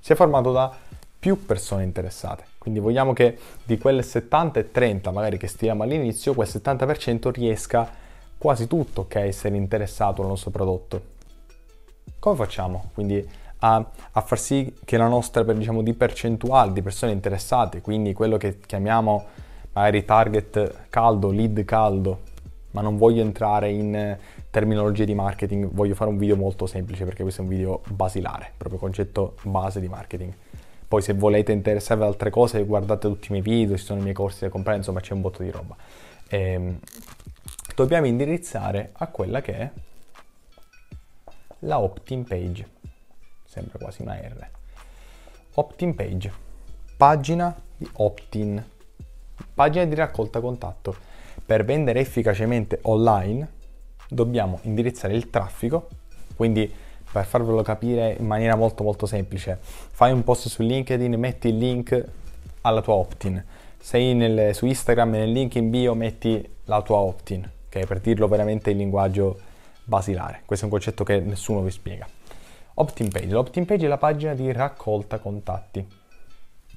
sia 0.00 0.14
formato 0.14 0.50
da 0.50 0.74
più 1.18 1.44
persone 1.44 1.82
interessate. 1.82 2.44
Quindi 2.56 2.80
vogliamo 2.80 3.12
che 3.12 3.36
di 3.64 3.76
quelle 3.76 4.02
70 4.02 4.60
e 4.60 4.70
30 4.70 5.10
magari 5.10 5.36
che 5.36 5.46
stiamo 5.46 5.82
all'inizio, 5.82 6.32
quel 6.32 6.48
70% 6.50 7.30
riesca 7.32 7.86
quasi 8.38 8.66
tutto 8.66 9.02
okay, 9.02 9.24
a 9.24 9.26
essere 9.26 9.56
interessato 9.56 10.22
al 10.22 10.28
nostro 10.28 10.50
prodotto. 10.50 11.02
Come 12.18 12.36
facciamo? 12.36 12.92
Quindi 12.94 13.28
a, 13.58 13.90
a 14.12 14.20
far 14.22 14.38
sì 14.38 14.74
che 14.82 14.96
la 14.96 15.08
nostra 15.08 15.42
diciamo, 15.42 15.82
di 15.82 15.92
percentuale 15.92 16.72
di 16.72 16.80
persone 16.80 17.12
interessate, 17.12 17.82
quindi 17.82 18.14
quello 18.14 18.38
che 18.38 18.58
chiamiamo 18.58 19.24
magari 19.72 20.02
target 20.06 20.86
caldo, 20.88 21.30
lead 21.30 21.62
caldo, 21.66 22.20
ma 22.76 22.82
non 22.82 22.98
voglio 22.98 23.22
entrare 23.22 23.70
in 23.70 24.18
terminologie 24.50 25.06
di 25.06 25.14
marketing, 25.14 25.70
voglio 25.72 25.94
fare 25.94 26.10
un 26.10 26.18
video 26.18 26.36
molto 26.36 26.66
semplice 26.66 27.04
perché 27.04 27.22
questo 27.22 27.40
è 27.40 27.44
un 27.44 27.50
video 27.50 27.80
basilare, 27.88 28.52
proprio 28.54 28.78
concetto 28.78 29.36
base 29.44 29.80
di 29.80 29.88
marketing. 29.88 30.30
Poi 30.86 31.00
se 31.00 31.14
volete 31.14 31.52
interessarvi 31.52 32.02
ad 32.02 32.10
altre 32.10 32.28
cose 32.28 32.62
guardate 32.64 33.08
tutti 33.08 33.28
i 33.28 33.30
miei 33.30 33.42
video, 33.42 33.78
ci 33.78 33.84
sono 33.84 34.00
i 34.00 34.02
miei 34.02 34.14
corsi 34.14 34.40
da 34.44 34.50
comprare, 34.50 34.76
insomma 34.76 35.00
c'è 35.00 35.14
un 35.14 35.22
botto 35.22 35.42
di 35.42 35.50
roba. 35.50 35.74
Ehm, 36.28 36.78
dobbiamo 37.74 38.06
indirizzare 38.06 38.90
a 38.92 39.06
quella 39.06 39.40
che 39.40 39.54
è 39.56 39.70
la 41.60 41.80
opt-in 41.80 42.24
page 42.24 42.74
sembra 43.56 43.78
quasi 43.78 44.02
una 44.02 44.16
R. 44.16 44.48
Opt-in 45.54 45.94
page, 45.94 46.30
pagina 46.98 47.58
di 47.74 47.88
opt-in, 47.94 48.62
pagina 49.54 49.86
di 49.86 49.94
raccolta 49.94 50.40
contatto. 50.40 51.14
Per 51.46 51.64
vendere 51.64 52.00
efficacemente 52.00 52.80
online 52.82 53.48
dobbiamo 54.08 54.58
indirizzare 54.62 55.14
il 55.14 55.30
traffico, 55.30 55.88
quindi 56.34 56.70
per 57.12 57.24
farvelo 57.24 57.62
capire 57.62 58.16
in 58.18 58.26
maniera 58.26 58.56
molto 58.56 58.82
molto 58.82 59.06
semplice, 59.06 59.56
fai 59.60 60.10
un 60.10 60.24
post 60.24 60.48
su 60.48 60.62
LinkedIn, 60.62 61.14
metti 61.14 61.48
il 61.48 61.56
link 61.56 62.04
alla 62.62 62.82
tua 62.82 62.94
opt-in. 62.94 63.42
Sei 63.78 64.12
nel, 64.14 64.54
su 64.56 64.66
Instagram 64.66 65.10
nel 65.10 65.30
link 65.30 65.54
in 65.54 65.70
bio 65.70 65.94
metti 65.94 66.44
la 66.64 66.82
tua 66.82 66.96
opt-in, 66.96 67.48
ok? 67.68 67.86
Per 67.86 68.00
dirlo 68.00 68.26
veramente 68.26 68.70
in 68.70 68.78
linguaggio 68.78 69.38
basilare. 69.84 70.42
Questo 70.44 70.64
è 70.64 70.68
un 70.68 70.74
concetto 70.74 71.04
che 71.04 71.20
nessuno 71.20 71.62
vi 71.62 71.70
spiega. 71.70 72.08
Opt-in 72.74 73.08
page. 73.08 73.28
L'opt-in 73.28 73.64
page 73.64 73.86
è 73.86 73.88
la 73.88 73.98
pagina 73.98 74.34
di 74.34 74.50
raccolta 74.50 75.18
contatti. 75.20 75.86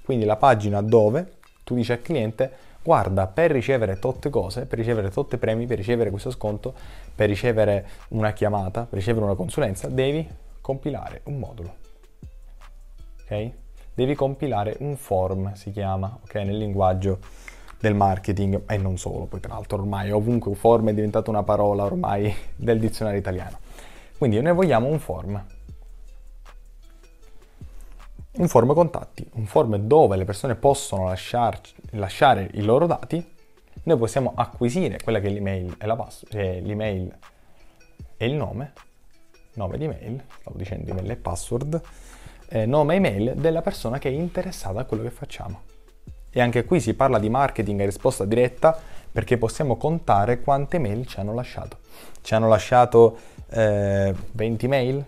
Quindi 0.03 0.25
la 0.25 0.37
pagina 0.37 0.81
dove 0.83 1.37
tu 1.63 1.73
dici 1.73 1.91
al 1.91 2.01
cliente 2.01 2.67
guarda 2.83 3.27
per 3.27 3.51
ricevere 3.51 3.99
totte 3.99 4.29
cose, 4.29 4.65
per 4.65 4.77
ricevere 4.77 5.09
totte 5.09 5.37
premi, 5.37 5.65
per 5.65 5.77
ricevere 5.77 6.09
questo 6.09 6.31
sconto, 6.31 6.73
per 7.13 7.27
ricevere 7.27 7.87
una 8.09 8.31
chiamata, 8.31 8.85
per 8.85 8.97
ricevere 8.99 9.25
una 9.25 9.35
consulenza, 9.35 9.87
devi 9.87 10.27
compilare 10.61 11.21
un 11.25 11.39
modulo. 11.39 11.75
Ok? 13.23 13.51
Devi 13.93 14.15
compilare 14.15 14.77
un 14.79 14.95
form, 14.95 15.53
si 15.53 15.71
chiama, 15.71 16.17
ok? 16.23 16.35
Nel 16.35 16.57
linguaggio 16.57 17.19
del 17.79 17.95
marketing 17.95 18.63
e 18.67 18.77
non 18.77 18.97
solo, 18.97 19.25
poi 19.25 19.39
tra 19.39 19.53
l'altro 19.53 19.77
ormai 19.77 20.11
ovunque 20.11 20.49
un 20.49 20.55
form 20.55 20.89
è 20.89 20.93
diventata 20.93 21.29
una 21.29 21.43
parola 21.43 21.83
ormai 21.83 22.33
del 22.55 22.79
dizionario 22.79 23.19
italiano. 23.19 23.57
Quindi 24.17 24.41
noi 24.41 24.53
vogliamo 24.53 24.87
un 24.87 24.99
form 24.99 25.41
un 28.39 28.47
form 28.47 28.73
contatti, 28.73 29.27
un 29.33 29.45
form 29.45 29.75
dove 29.75 30.15
le 30.15 30.23
persone 30.23 30.55
possono 30.55 31.05
lasciarci, 31.05 31.73
lasciare 31.91 32.49
i 32.53 32.61
loro 32.61 32.87
dati, 32.87 33.35
noi 33.83 33.97
possiamo 33.97 34.31
acquisire 34.35 34.97
quella 35.03 35.19
che 35.19 35.27
è 35.27 35.29
l'email 35.29 35.75
e, 35.77 35.85
la 35.85 35.95
pass- 35.97 36.25
cioè 36.29 36.61
l'email 36.61 37.17
e 38.15 38.25
il 38.25 38.33
nome, 38.33 38.73
nome 39.55 39.77
di 39.77 39.87
mail, 39.87 40.23
stavo 40.39 40.57
dicendo 40.57 40.89
email 40.89 41.11
e 41.11 41.15
password, 41.17 41.81
eh, 42.49 42.65
nome 42.65 42.93
e 42.93 42.97
email 42.97 43.33
della 43.35 43.61
persona 43.61 43.99
che 43.99 44.07
è 44.07 44.13
interessata 44.13 44.79
a 44.79 44.85
quello 44.85 45.03
che 45.03 45.11
facciamo. 45.11 45.61
E 46.31 46.39
anche 46.39 46.63
qui 46.63 46.79
si 46.79 46.93
parla 46.93 47.19
di 47.19 47.29
marketing 47.29 47.81
a 47.81 47.85
risposta 47.85 48.23
diretta 48.23 48.79
perché 49.11 49.37
possiamo 49.37 49.75
contare 49.75 50.39
quante 50.39 50.79
mail 50.79 51.05
ci 51.07 51.19
hanno 51.19 51.33
lasciato. 51.33 51.79
Ci 52.21 52.33
hanno 52.35 52.47
lasciato 52.47 53.17
eh, 53.49 54.13
20 54.31 54.67
mail, 54.69 55.05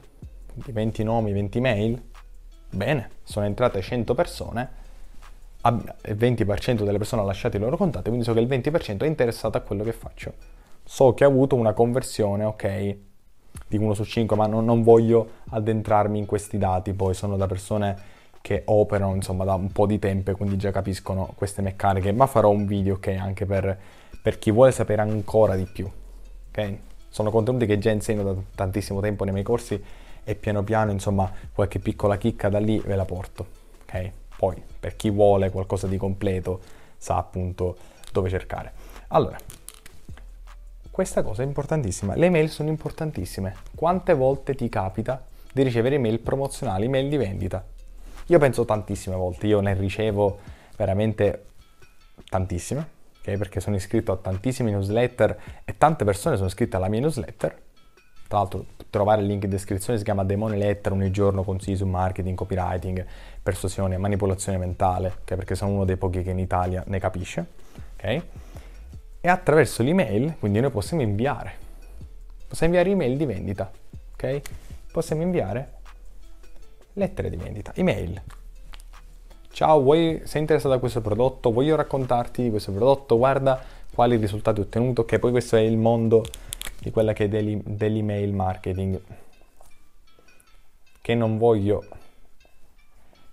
20 0.53 1.03
nomi, 1.03 1.31
20 1.31 1.59
mail, 1.61 2.09
Bene, 2.73 3.09
sono 3.23 3.45
entrate 3.45 3.81
100 3.81 4.13
persone, 4.13 4.69
il 5.65 6.15
20% 6.15 6.83
delle 6.83 6.97
persone 6.97 7.21
ha 7.21 7.25
lasciato 7.25 7.57
i 7.57 7.59
loro 7.59 7.75
contatti, 7.75 8.07
quindi 8.07 8.23
so 8.23 8.33
che 8.33 8.39
il 8.39 8.47
20% 8.47 9.03
è 9.03 9.07
interessato 9.07 9.57
a 9.57 9.61
quello 9.61 9.83
che 9.83 9.91
faccio. 9.91 10.33
So 10.83 11.13
che 11.13 11.25
ha 11.25 11.27
avuto 11.27 11.55
una 11.55 11.73
conversione, 11.73 12.45
ok, 12.45 12.95
di 13.67 13.77
1 13.77 13.93
su 13.93 14.05
5, 14.05 14.37
ma 14.37 14.47
non, 14.47 14.63
non 14.63 14.83
voglio 14.83 15.29
addentrarmi 15.49 16.17
in 16.17 16.25
questi 16.25 16.57
dati, 16.57 16.93
poi 16.93 17.13
sono 17.13 17.35
da 17.35 17.45
persone 17.45 18.19
che 18.39 18.63
operano 18.65 19.13
insomma 19.15 19.43
da 19.43 19.53
un 19.53 19.71
po' 19.71 19.85
di 19.85 19.99
tempo 19.99 20.31
e 20.31 20.33
quindi 20.33 20.57
già 20.57 20.71
capiscono 20.71 21.33
queste 21.35 21.61
meccaniche, 21.61 22.13
ma 22.13 22.25
farò 22.25 22.49
un 22.49 22.65
video 22.65 22.95
ok 22.95 23.07
anche 23.19 23.45
per, 23.45 23.77
per 24.21 24.39
chi 24.39 24.49
vuole 24.49 24.71
sapere 24.71 25.01
ancora 25.01 25.55
di 25.55 25.65
più. 25.65 25.89
Ok? 26.49 26.77
Sono 27.09 27.31
contenuti 27.31 27.65
che 27.65 27.77
già 27.77 27.91
insegno 27.91 28.23
da 28.23 28.33
tantissimo 28.55 29.01
tempo 29.01 29.25
nei 29.25 29.33
miei 29.33 29.45
corsi 29.45 29.83
e 30.23 30.35
piano 30.35 30.63
piano 30.63 30.91
insomma 30.91 31.31
qualche 31.53 31.79
piccola 31.79 32.17
chicca 32.17 32.49
da 32.49 32.59
lì 32.59 32.79
ve 32.79 32.95
la 32.95 33.05
porto, 33.05 33.47
ok? 33.83 34.11
Poi 34.37 34.61
per 34.79 34.95
chi 34.95 35.09
vuole 35.09 35.49
qualcosa 35.49 35.87
di 35.87 35.97
completo 35.97 36.59
sa 36.97 37.17
appunto 37.17 37.77
dove 38.11 38.29
cercare. 38.29 38.71
Allora, 39.09 39.37
questa 40.89 41.23
cosa 41.23 41.43
è 41.43 41.45
importantissima, 41.45 42.15
le 42.15 42.29
mail 42.29 42.49
sono 42.49 42.69
importantissime. 42.69 43.55
Quante 43.75 44.13
volte 44.13 44.55
ti 44.55 44.69
capita 44.69 45.23
di 45.51 45.63
ricevere 45.63 45.95
email 45.95 46.19
promozionali, 46.19 46.85
email 46.85 47.09
di 47.09 47.17
vendita? 47.17 47.63
Io 48.27 48.39
penso 48.39 48.65
tantissime 48.65 49.15
volte, 49.15 49.47
io 49.47 49.59
ne 49.59 49.73
ricevo 49.73 50.39
veramente 50.77 51.45
tantissime, 52.29 52.87
ok? 53.19 53.37
Perché 53.37 53.59
sono 53.59 53.75
iscritto 53.75 54.11
a 54.11 54.17
tantissime 54.17 54.71
newsletter 54.71 55.39
e 55.65 55.77
tante 55.77 56.05
persone 56.05 56.35
sono 56.35 56.47
iscritte 56.47 56.75
alla 56.75 56.87
mia 56.87 56.99
newsletter 56.99 57.61
tra 58.31 58.39
l'altro 58.39 58.65
trovare 58.89 59.19
il 59.19 59.27
link 59.27 59.43
in 59.43 59.50
descrizione, 59.50 59.97
si 60.00 60.05
chiama 60.05 60.23
Demone 60.23 60.55
Letter, 60.55 60.93
ogni 60.93 61.11
giorno 61.11 61.43
consigli 61.43 61.75
su 61.75 61.85
marketing, 61.85 62.38
copywriting, 62.38 63.05
persuasione, 63.43 63.97
manipolazione 63.97 64.57
mentale, 64.57 65.13
okay? 65.21 65.35
perché 65.35 65.53
sono 65.53 65.73
uno 65.73 65.83
dei 65.83 65.97
pochi 65.97 66.23
che 66.23 66.29
in 66.29 66.39
Italia 66.39 66.81
ne 66.88 66.97
capisce. 66.97 67.45
Okay? 67.97 68.23
E 69.19 69.27
attraverso 69.27 69.83
l'email, 69.83 70.35
quindi 70.39 70.61
noi 70.61 70.71
possiamo 70.71 71.03
inviare, 71.03 71.51
possiamo 72.47 72.73
inviare 72.73 72.95
email 72.95 73.17
di 73.17 73.25
vendita, 73.25 73.69
ok? 74.13 74.41
Possiamo 74.93 75.23
inviare 75.23 75.73
lettere 76.93 77.29
di 77.29 77.35
vendita, 77.35 77.73
email. 77.75 78.21
Ciao, 79.51 79.81
vuoi, 79.81 80.21
sei 80.23 80.39
interessato 80.39 80.73
a 80.73 80.79
questo 80.79 81.01
prodotto? 81.01 81.51
Voglio 81.51 81.75
raccontarti 81.75 82.43
di 82.43 82.50
questo 82.50 82.71
prodotto? 82.71 83.17
Guarda 83.17 83.61
quali 83.93 84.15
risultati 84.15 84.61
ho 84.61 84.63
ottenuto, 84.63 85.03
che 85.03 85.19
poi 85.19 85.31
questo 85.31 85.57
è 85.57 85.59
il 85.59 85.77
mondo 85.77 86.23
di 86.81 86.89
quella 86.89 87.13
che 87.13 87.25
è 87.25 87.27
dell'email 87.29 88.33
marketing 88.33 89.00
che 91.00 91.13
non 91.13 91.38
voglio 91.38 91.85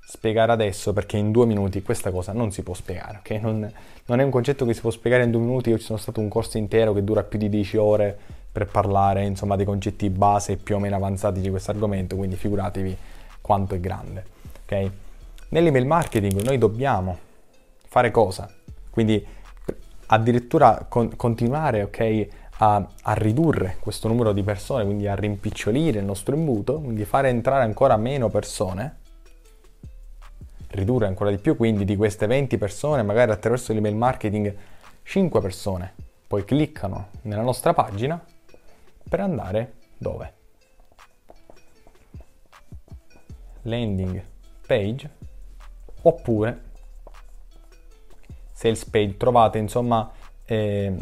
spiegare 0.01 0.53
adesso 0.53 0.93
perché 0.93 1.17
in 1.17 1.31
due 1.31 1.47
minuti 1.47 1.83
questa 1.83 2.11
cosa 2.11 2.33
non 2.33 2.51
si 2.51 2.63
può 2.63 2.75
spiegare, 2.75 3.19
ok? 3.19 3.31
Non, 3.43 3.73
non, 4.07 4.21
è 4.21 4.23
un 4.23 4.31
concetto 4.31 4.67
che 4.67 4.75
si 4.75 4.83
può 4.83 4.91
spiegare 4.91 5.25
in 5.25 5.31
due 5.31 5.41
minuti, 5.41 5.71
io 5.71 5.79
ci 5.79 5.85
sono 5.85 5.99
stato 5.99 6.21
un 6.21 6.29
corso 6.29 6.59
intero 6.59 6.93
che 6.93 7.03
dura 7.03 7.23
più 7.23 7.39
di 7.39 7.49
10 7.49 7.77
ore 7.79 8.19
per 8.53 8.67
parlare 8.67 9.25
insomma 9.25 9.57
dei 9.57 9.65
concetti 9.65 10.11
base 10.11 10.57
più 10.57 10.77
o 10.77 10.79
meno 10.79 10.97
avanzati 10.97 11.41
di 11.41 11.49
questo 11.49 11.71
argomento, 11.71 12.17
quindi 12.17 12.37
figuratevi 12.37 12.97
quanto 13.41 13.75
è 13.75 13.81
grande, 13.81 14.25
ok? 14.65 14.91
Nell'email 15.51 15.87
marketing 15.87 16.43
noi 16.43 16.59
dobbiamo 16.59 17.19
fare 17.87 18.11
cosa? 18.11 18.51
Quindi 18.91 19.25
addirittura 20.07 20.85
con, 20.89 21.17
continuare, 21.17 21.83
ok, 21.83 22.29
a, 22.59 22.87
a, 23.03 23.13
ridurre 23.15 23.77
questo 23.81 24.09
numero 24.09 24.33
di 24.33 24.43
persone, 24.43 24.85
quindi 24.85 25.07
a 25.07 25.15
rimpicciolire 25.15 25.99
il 25.99 26.05
nostro 26.05 26.35
imbuto, 26.35 26.81
quindi 26.81 27.05
fare 27.05 27.29
entrare 27.29 27.65
ancora 27.65 27.97
meno 27.97 28.29
persone, 28.29 28.97
ridurre 30.71 31.07
ancora 31.07 31.31
di 31.31 31.39
più, 31.39 31.57
quindi 31.57 31.85
di 31.85 31.97
queste 31.97 32.27
20 32.27 32.59
persone, 32.59 33.03
magari 33.03 33.31
attraverso 33.31 33.73
l'email 33.73 33.95
marketing 33.95 34.55
5 35.03 35.41
persone 35.41 36.07
poi 36.29 36.45
cliccano 36.45 37.09
nella 37.23 37.41
nostra 37.41 37.73
pagina 37.73 38.23
per 39.09 39.21
andare 39.21 39.73
dove? 39.97 40.35
Landing 43.63 44.23
page 44.67 45.11
oppure 46.03 46.65
sales 48.53 48.85
page 48.85 49.17
trovate 49.17 49.57
insomma 49.57 50.11
eh, 50.45 50.95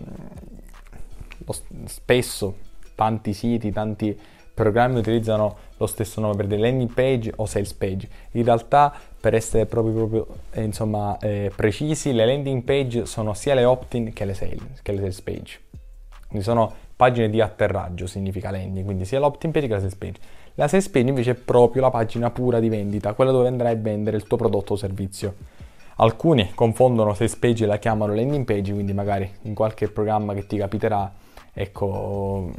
spesso 1.84 2.56
tanti 2.94 3.32
siti, 3.32 3.72
tanti 3.72 4.18
programmi 4.54 4.98
utilizzano 4.98 5.56
lo 5.76 5.86
stesso 5.86 6.20
nome 6.20 6.34
per 6.34 6.46
delle 6.46 6.70
landing 6.70 6.92
page 6.92 7.32
o 7.36 7.44
sales 7.44 7.74
page. 7.74 8.08
In 8.32 8.44
realtà, 8.44 8.92
per 9.20 9.34
essere 9.34 9.66
proprio, 9.66 9.94
proprio 9.94 10.26
eh, 10.52 10.62
insomma, 10.62 11.18
eh, 11.18 11.52
precisi, 11.54 12.12
le 12.12 12.24
landing 12.24 12.62
page 12.62 13.04
sono 13.04 13.34
sia 13.34 13.54
le 13.54 13.64
opt-in 13.64 14.12
che 14.14 14.24
le, 14.24 14.32
sales, 14.32 14.80
che 14.80 14.92
le 14.92 14.98
sales 14.98 15.20
page. 15.20 15.60
Quindi 16.26 16.44
sono 16.44 16.72
pagine 16.96 17.28
di 17.28 17.42
atterraggio 17.42 18.06
significa 18.06 18.50
landing, 18.50 18.84
quindi 18.84 19.04
sia 19.04 19.18
l'opt-in 19.18 19.50
page 19.50 19.66
che 19.66 19.72
la 19.74 19.78
sales 19.78 19.94
page. 19.94 20.18
La 20.54 20.68
sales 20.68 20.88
page 20.88 21.08
invece 21.08 21.30
è 21.32 21.34
proprio 21.34 21.82
la 21.82 21.90
pagina 21.90 22.30
pura 22.30 22.58
di 22.58 22.70
vendita, 22.70 23.12
quella 23.12 23.30
dove 23.30 23.48
andrai 23.48 23.74
a 23.74 23.76
vendere 23.76 24.16
il 24.16 24.26
tuo 24.26 24.38
prodotto 24.38 24.72
o 24.72 24.76
servizio. 24.76 25.34
Alcuni 25.96 26.52
confondono 26.54 27.12
sales 27.12 27.36
page 27.36 27.64
e 27.64 27.66
la 27.66 27.76
chiamano 27.76 28.14
landing 28.14 28.46
page, 28.46 28.72
quindi 28.72 28.94
magari 28.94 29.30
in 29.42 29.54
qualche 29.54 29.88
programma 29.88 30.32
che 30.32 30.46
ti 30.46 30.56
capiterà, 30.56 31.12
ecco, 31.58 32.52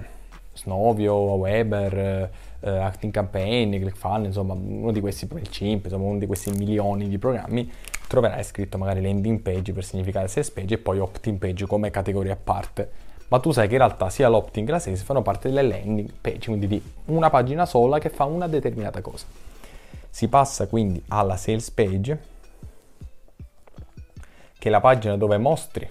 Snovio, 0.54 1.14
Weber, 1.14 2.32
eh, 2.62 2.70
Acting 2.70 3.14
Campaign, 3.14 3.80
ClickFunnels, 3.80 4.26
insomma, 4.26 4.54
uno 4.54 4.92
di 4.92 5.00
questi, 5.00 5.28
il 5.32 5.50
CIMP, 5.50 5.86
insomma, 5.86 6.06
uno 6.06 6.18
di 6.18 6.26
questi 6.26 6.50
milioni 6.52 7.08
di 7.08 7.20
programmi, 7.20 7.72
troverai 8.08 8.44
scritto 8.44 8.80
magari 8.80 9.02
landing 9.02 9.40
page 9.42 9.72
per 9.72 9.86
significare 9.86 10.28
sales 10.28 10.50
page 10.50 10.74
e 10.74 10.78
poi 10.80 10.98
opt-in 10.98 11.38
page 11.38 11.68
come 11.68 11.92
categoria 11.92 12.34
a 12.34 12.38
parte. 12.42 12.90
Ma 13.28 13.40
tu 13.40 13.52
sai 13.52 13.68
che 13.68 13.74
in 13.74 13.80
realtà 13.80 14.10
sia 14.10 14.30
l'opt-in 14.30 14.66
che 14.66 14.72
la 14.72 14.80
sales 14.80 15.04
fanno 15.04 15.22
parte 15.22 15.50
delle 15.50 15.62
landing 15.62 16.12
page, 16.20 16.48
quindi 16.48 16.68
di 16.68 16.82
una 17.06 17.30
pagina 17.30 17.68
sola 17.68 18.00
che 18.00 18.10
fa 18.10 18.24
una 18.24 18.48
determinata 18.48 19.02
cosa. 19.02 19.28
Si 20.10 20.28
passa 20.28 20.66
quindi 20.68 21.04
alla 21.10 21.38
sales 21.38 21.70
page, 21.70 22.20
che 24.58 24.68
è 24.68 24.72
la 24.72 24.80
pagina 24.80 25.16
dove 25.18 25.38
mostri 25.38 25.88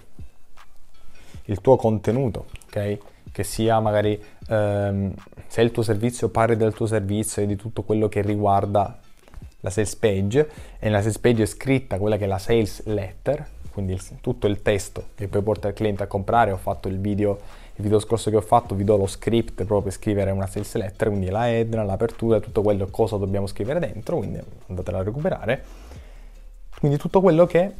il 1.45 1.61
tuo 1.61 1.77
contenuto, 1.77 2.47
Che 3.31 3.43
sia 3.43 3.79
magari 3.79 4.21
ehm, 4.47 5.13
se 5.47 5.61
il 5.61 5.71
tuo 5.71 5.83
servizio 5.83 6.29
parli 6.29 6.55
del 6.55 6.73
tuo 6.73 6.87
servizio 6.87 7.41
e 7.41 7.45
di 7.45 7.55
tutto 7.55 7.83
quello 7.83 8.07
che 8.07 8.21
riguarda 8.21 8.99
la 9.61 9.69
sales 9.69 9.95
page 9.95 10.49
e 10.79 10.85
nella 10.85 11.01
sales 11.01 11.19
page 11.19 11.43
è 11.43 11.45
scritta 11.45 11.97
quella 11.97 12.17
che 12.17 12.23
è 12.23 12.27
la 12.27 12.37
sales 12.37 12.83
letter, 12.85 13.45
quindi 13.71 13.93
il, 13.93 14.01
tutto 14.21 14.47
il 14.47 14.61
testo 14.61 15.09
che 15.15 15.27
poi 15.27 15.41
porta 15.41 15.67
il 15.67 15.73
cliente 15.73 16.03
a 16.03 16.07
comprare. 16.07 16.51
Ho 16.51 16.57
fatto 16.57 16.87
il 16.87 16.99
video, 16.99 17.39
il 17.75 17.83
video 17.83 17.99
scorso 17.99 18.29
che 18.29 18.37
ho 18.37 18.41
fatto, 18.41 18.75
vi 18.75 18.83
do 18.83 18.97
lo 18.97 19.07
script 19.07 19.55
proprio 19.55 19.81
per 19.81 19.91
scrivere 19.91 20.31
una 20.31 20.47
sales 20.47 20.73
letter, 20.75 21.09
quindi 21.09 21.29
la 21.29 21.49
header, 21.49 21.85
l'apertura, 21.85 22.39
tutto 22.39 22.61
quello 22.61 22.87
cosa 22.87 23.17
dobbiamo 23.17 23.45
scrivere 23.47 23.79
dentro, 23.79 24.17
quindi 24.17 24.39
andatela 24.67 24.99
a 24.99 25.03
recuperare. 25.03 25.63
Quindi 26.79 26.97
tutto 26.97 27.21
quello 27.21 27.45
che 27.45 27.73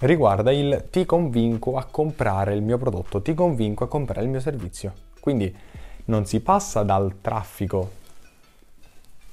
riguarda 0.00 0.52
il 0.52 0.88
ti 0.90 1.04
convinco 1.04 1.76
a 1.76 1.84
comprare 1.84 2.54
il 2.54 2.62
mio 2.62 2.78
prodotto, 2.78 3.22
ti 3.22 3.34
convinco 3.34 3.84
a 3.84 3.88
comprare 3.88 4.22
il 4.24 4.30
mio 4.30 4.40
servizio. 4.40 4.92
Quindi 5.20 5.54
non 6.06 6.24
si 6.26 6.40
passa 6.40 6.82
dal 6.82 7.20
traffico 7.20 7.96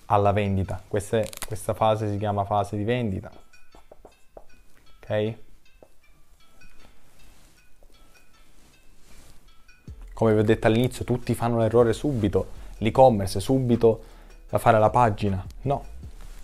alla 0.06 0.32
vendita. 0.32 0.82
Queste, 0.88 1.30
questa 1.46 1.74
fase 1.74 2.10
si 2.10 2.18
chiama 2.18 2.46
fase 2.46 2.78
di 2.78 2.84
vendita. 2.84 3.32
Ok? 5.02 5.34
Come 10.14 10.34
vi 10.34 10.40
ho 10.40 10.44
detto 10.44 10.68
all'inizio, 10.68 11.04
tutti 11.04 11.34
fanno 11.34 11.60
l'errore 11.60 11.92
subito, 11.92 12.48
l'e-commerce 12.78 13.40
subito 13.40 14.04
da 14.50 14.58
fare 14.58 14.80
la 14.80 14.90
pagina. 14.90 15.46
No, 15.64 15.84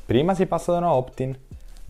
prima 0.05 0.35
si 0.35 0.45
passa 0.45 0.73
da 0.73 0.79
una 0.79 0.91
opt-in, 0.91 1.37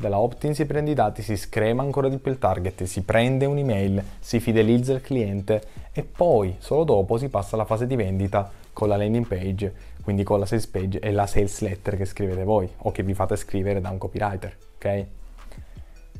dalla 0.02 0.20
opt-in 0.20 0.54
si 0.54 0.66
prende 0.66 0.92
i 0.92 0.96
dati, 0.96 1.22
si 1.22 1.38
screma 1.38 1.84
ancora 1.84 2.10
di 2.10 2.18
più 2.18 2.32
il 2.32 2.40
target, 2.40 2.84
si 2.84 3.04
prende 3.04 3.46
un'email, 3.46 4.04
si 4.20 4.42
fidelizza 4.42 4.92
il 4.92 5.02
cliente 5.02 5.62
e 5.94 6.04
poi, 6.04 6.56
solo 6.60 6.84
dopo, 6.84 7.18
si 7.18 7.30
passa 7.30 7.56
alla 7.56 7.64
fase 7.66 7.88
di 7.88 7.96
vendita 7.96 8.52
con 8.74 8.90
la 8.90 8.98
landing 8.98 9.28
page, 9.28 9.74
quindi 10.04 10.24
con 10.24 10.40
la 10.40 10.46
sales 10.46 10.68
page 10.68 11.00
e 11.00 11.12
la 11.12 11.28
sales 11.28 11.60
letter 11.62 11.96
che 11.96 12.06
scrivete 12.06 12.44
voi 12.44 12.68
o 12.76 12.92
che 12.92 13.04
vi 13.04 13.14
fate 13.14 13.36
scrivere 13.36 13.80
da 13.80 13.90
un 13.90 13.98
copywriter, 13.98 14.58
ok? 14.76 15.06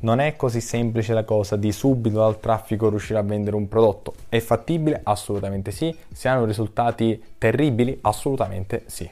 Non 0.02 0.18
è 0.18 0.34
così 0.34 0.60
semplice 0.60 1.12
la 1.12 1.24
cosa 1.24 1.56
di 1.56 1.70
subito 1.70 2.18
dal 2.18 2.40
traffico 2.40 2.88
riuscire 2.88 3.18
a 3.18 3.22
vendere 3.22 3.54
un 3.54 3.68
prodotto. 3.68 4.14
È 4.28 4.40
fattibile? 4.40 5.00
Assolutamente 5.04 5.70
sì. 5.70 5.96
Si 6.12 6.26
hanno 6.26 6.44
risultati 6.44 7.22
terribili? 7.38 7.96
Assolutamente 8.00 8.82
sì. 8.86 9.08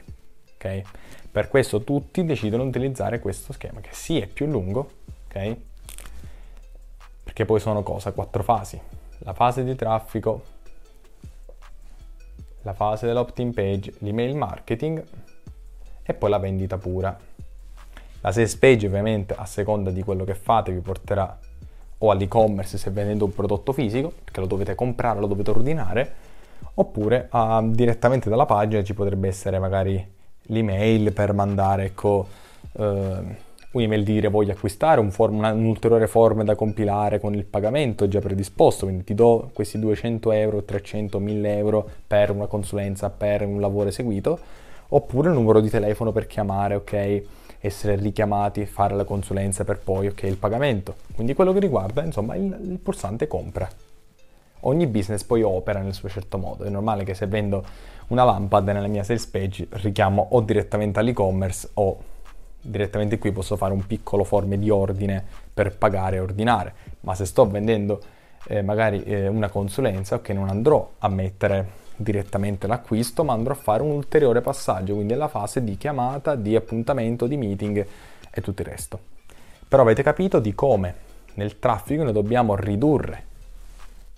Ok? 0.55 0.81
Per 1.31 1.47
questo 1.47 1.83
tutti 1.83 2.25
decidono 2.25 2.63
di 2.63 2.69
utilizzare 2.69 3.19
questo 3.19 3.53
schema 3.53 3.79
che 3.79 3.91
sì 3.93 4.19
è 4.19 4.27
più 4.27 4.47
lungo, 4.47 4.91
ok? 5.27 5.55
Perché 7.23 7.45
poi 7.45 7.61
sono 7.61 7.83
cosa? 7.83 8.11
Quattro 8.11 8.43
fasi. 8.43 8.77
La 9.19 9.31
fase 9.33 9.63
di 9.63 9.73
traffico, 9.75 10.43
la 12.63 12.73
fase 12.73 13.07
dell'opt-in 13.07 13.53
page, 13.53 13.93
l'email 13.99 14.35
marketing 14.35 15.03
e 16.03 16.13
poi 16.13 16.29
la 16.29 16.37
vendita 16.37 16.77
pura. 16.77 17.17
La 18.19 18.31
sales 18.33 18.55
page 18.57 18.87
ovviamente 18.87 19.33
a 19.33 19.45
seconda 19.45 19.89
di 19.89 20.03
quello 20.03 20.25
che 20.25 20.35
fate 20.35 20.73
vi 20.73 20.79
porterà 20.79 21.39
o 21.99 22.11
all'e-commerce 22.11 22.77
se 22.77 22.89
vendete 22.89 23.23
un 23.23 23.33
prodotto 23.33 23.71
fisico, 23.71 24.11
perché 24.23 24.41
lo 24.41 24.47
dovete 24.47 24.75
comprare, 24.75 25.19
lo 25.19 25.27
dovete 25.27 25.51
ordinare, 25.51 26.13
oppure 26.73 27.29
uh, 27.31 27.71
direttamente 27.71 28.29
dalla 28.29 28.45
pagina 28.45 28.83
ci 28.83 28.93
potrebbe 28.93 29.29
essere 29.29 29.59
magari 29.59 30.19
l'email 30.51 31.11
per 31.13 31.33
mandare 31.33 31.85
ecco, 31.85 32.27
uh, 32.73 32.83
un'email 33.71 34.03
di 34.03 34.13
dire 34.13 34.27
voglio 34.27 34.51
acquistare, 34.51 34.99
un 34.99 35.11
form, 35.11 35.37
una, 35.37 35.51
un'ulteriore 35.51 36.07
forma 36.07 36.43
da 36.43 36.55
compilare 36.55 37.19
con 37.19 37.33
il 37.33 37.45
pagamento 37.45 38.07
già 38.07 38.19
predisposto, 38.19 38.85
quindi 38.85 39.03
ti 39.03 39.13
do 39.13 39.49
questi 39.53 39.79
200 39.79 40.31
euro, 40.31 40.63
300, 40.63 41.19
1000 41.19 41.57
euro 41.57 41.89
per 42.05 42.31
una 42.31 42.47
consulenza, 42.47 43.09
per 43.09 43.41
un 43.43 43.59
lavoro 43.59 43.89
eseguito, 43.89 44.39
oppure 44.89 45.29
il 45.29 45.35
numero 45.35 45.59
di 45.61 45.69
telefono 45.69 46.11
per 46.11 46.27
chiamare, 46.27 46.75
ok? 46.75 47.23
essere 47.63 47.95
richiamati, 47.95 48.65
fare 48.65 48.95
la 48.95 49.03
consulenza 49.03 49.63
per 49.63 49.77
poi 49.77 50.07
ok 50.07 50.23
il 50.23 50.37
pagamento. 50.37 50.95
Quindi 51.13 51.35
quello 51.35 51.53
che 51.53 51.59
riguarda 51.59 52.03
insomma 52.03 52.35
il, 52.35 52.59
il 52.63 52.79
pulsante 52.79 53.27
compra. 53.27 53.69
Ogni 54.61 54.87
business 54.87 55.23
poi 55.23 55.41
opera 55.41 55.79
nel 55.79 55.93
suo 55.93 56.09
certo 56.09 56.37
modo. 56.37 56.63
È 56.63 56.69
normale 56.69 57.03
che 57.03 57.13
se 57.13 57.27
vendo 57.27 57.63
una 58.07 58.23
lampada 58.23 58.73
nella 58.73 58.87
mia 58.87 59.03
sales 59.03 59.25
page 59.27 59.67
richiamo 59.71 60.27
o 60.31 60.41
direttamente 60.41 60.99
all'e-commerce 60.99 61.69
o 61.75 61.97
direttamente 62.61 63.17
qui 63.17 63.31
posso 63.31 63.55
fare 63.57 63.73
un 63.73 63.85
piccolo 63.87 64.23
forme 64.23 64.59
di 64.59 64.69
ordine 64.69 65.23
per 65.53 65.75
pagare 65.77 66.17
e 66.17 66.19
ordinare. 66.19 66.73
Ma 67.01 67.15
se 67.15 67.25
sto 67.25 67.47
vendendo 67.47 67.99
eh, 68.47 68.61
magari 68.61 69.03
eh, 69.03 69.27
una 69.27 69.49
consulenza, 69.49 70.15
ok, 70.15 70.29
non 70.29 70.49
andrò 70.49 70.91
a 70.99 71.07
mettere 71.07 71.79
direttamente 71.95 72.67
l'acquisto, 72.67 73.23
ma 73.23 73.33
andrò 73.33 73.53
a 73.53 73.57
fare 73.57 73.83
un 73.83 73.91
ulteriore 73.91 74.41
passaggio, 74.41 74.95
quindi 74.95 75.13
la 75.13 75.27
fase 75.27 75.63
di 75.63 75.77
chiamata, 75.77 76.35
di 76.35 76.55
appuntamento, 76.55 77.27
di 77.27 77.37
meeting 77.37 77.85
e 78.29 78.41
tutto 78.41 78.61
il 78.61 78.67
resto. 78.67 78.99
Però 79.67 79.83
avete 79.83 80.03
capito 80.03 80.39
di 80.39 80.53
come 80.53 81.09
nel 81.35 81.59
traffico 81.59 82.03
noi 82.03 82.13
dobbiamo 82.13 82.55
ridurre 82.55 83.29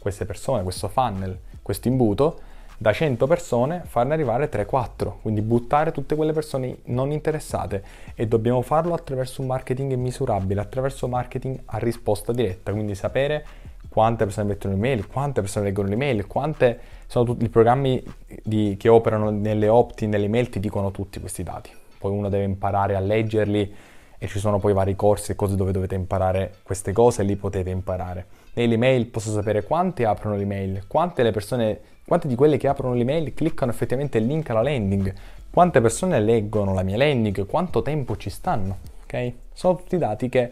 queste 0.04 0.26
persone, 0.26 0.64
questo 0.64 0.90
funnel, 0.90 1.40
questo 1.62 1.88
imbuto, 1.88 2.40
da 2.78 2.92
100 2.92 3.26
persone 3.26 3.84
farne 3.86 4.14
arrivare 4.14 4.50
3-4, 4.50 5.14
quindi 5.22 5.42
buttare 5.42 5.94
tutte 5.94 6.16
quelle 6.16 6.34
persone 6.34 6.80
non 6.86 7.12
interessate 7.12 7.82
e 8.14 8.28
dobbiamo 8.28 8.62
farlo 8.62 8.94
attraverso 8.94 9.40
un 9.42 9.48
marketing 9.48 9.94
misurabile, 9.94 10.60
attraverso 10.60 11.08
marketing 11.08 11.62
a 11.66 11.78
risposta 11.78 12.34
diretta, 12.34 12.74
quindi 12.74 12.94
sapere 12.96 13.46
quante 13.88 14.26
persone 14.26 14.48
mettono 14.48 14.74
email, 14.74 15.08
quante 15.08 15.40
persone 15.40 15.66
leggono 15.66 15.88
l'email, 15.88 16.28
quante 16.28 16.80
sono 17.08 17.24
tutti 17.24 17.46
i 17.46 17.50
programmi 17.50 18.04
di, 18.44 18.76
che 18.78 18.90
operano 18.90 19.30
nelle 19.30 19.70
opt-in, 19.70 20.10
nelle 20.10 20.26
email 20.26 20.50
ti 20.50 20.60
dicono 20.60 20.92
tutti 20.92 21.22
questi 21.22 21.44
dati. 21.44 21.70
Poi 21.98 22.12
uno 22.12 22.28
deve 22.28 22.44
imparare 22.44 22.96
a 22.96 23.00
leggerli 23.00 23.74
e 24.18 24.28
ci 24.28 24.40
sono 24.40 24.60
poi 24.60 24.74
vari 24.74 24.96
corsi 24.98 25.32
e 25.32 25.36
cose 25.36 25.56
dove 25.56 25.72
dovete 25.72 25.96
imparare 25.96 26.56
queste 26.64 26.92
cose 26.92 27.22
e 27.22 27.26
li 27.26 27.38
potete 27.38 27.70
imparare. 27.70 28.26
Nell'email 28.56 29.08
posso 29.08 29.32
sapere 29.32 29.64
quante 29.64 30.06
aprono 30.06 30.36
l'email, 30.36 30.86
quante 30.88 31.24
le 31.24 31.32
persone, 31.32 31.80
quante 32.06 32.28
di 32.28 32.36
quelle 32.36 32.58
che 32.58 32.68
aprono 32.68 32.94
l'email 32.94 33.34
cliccano 33.34 33.72
effettivamente 33.72 34.20
il 34.20 34.26
link 34.26 34.50
alla 34.52 34.62
landing, 34.62 35.14
quante 35.50 35.82
persone 35.82 36.20
leggono 36.20 36.74
la 36.74 36.84
mia 36.84 36.98
landing, 36.98 37.48
quanto 37.48 37.82
tempo 37.82 38.16
ci 38.16 38.30
stanno, 38.30 38.78
ok? 39.04 39.34
Sono 39.54 39.76
tutti 39.78 39.98
dati 39.98 40.30
che 40.30 40.52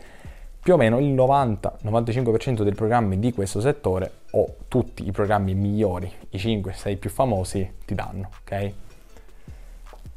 più 0.60 0.74
o 0.74 0.78
meno 0.78 1.00
il 1.00 1.14
90-95% 1.14 2.64
dei 2.64 2.74
programmi 2.74 3.20
di 3.20 3.34
questo 3.34 3.60
settore 3.62 4.12
o 4.32 4.56
tutti 4.68 5.06
i 5.08 5.12
programmi 5.12 5.54
migliori, 5.54 6.12
i 6.30 6.38
5-6 6.38 6.98
più 6.98 7.10
famosi, 7.10 7.78
ti 7.86 7.94
danno, 7.94 8.30
ok? 8.42 8.74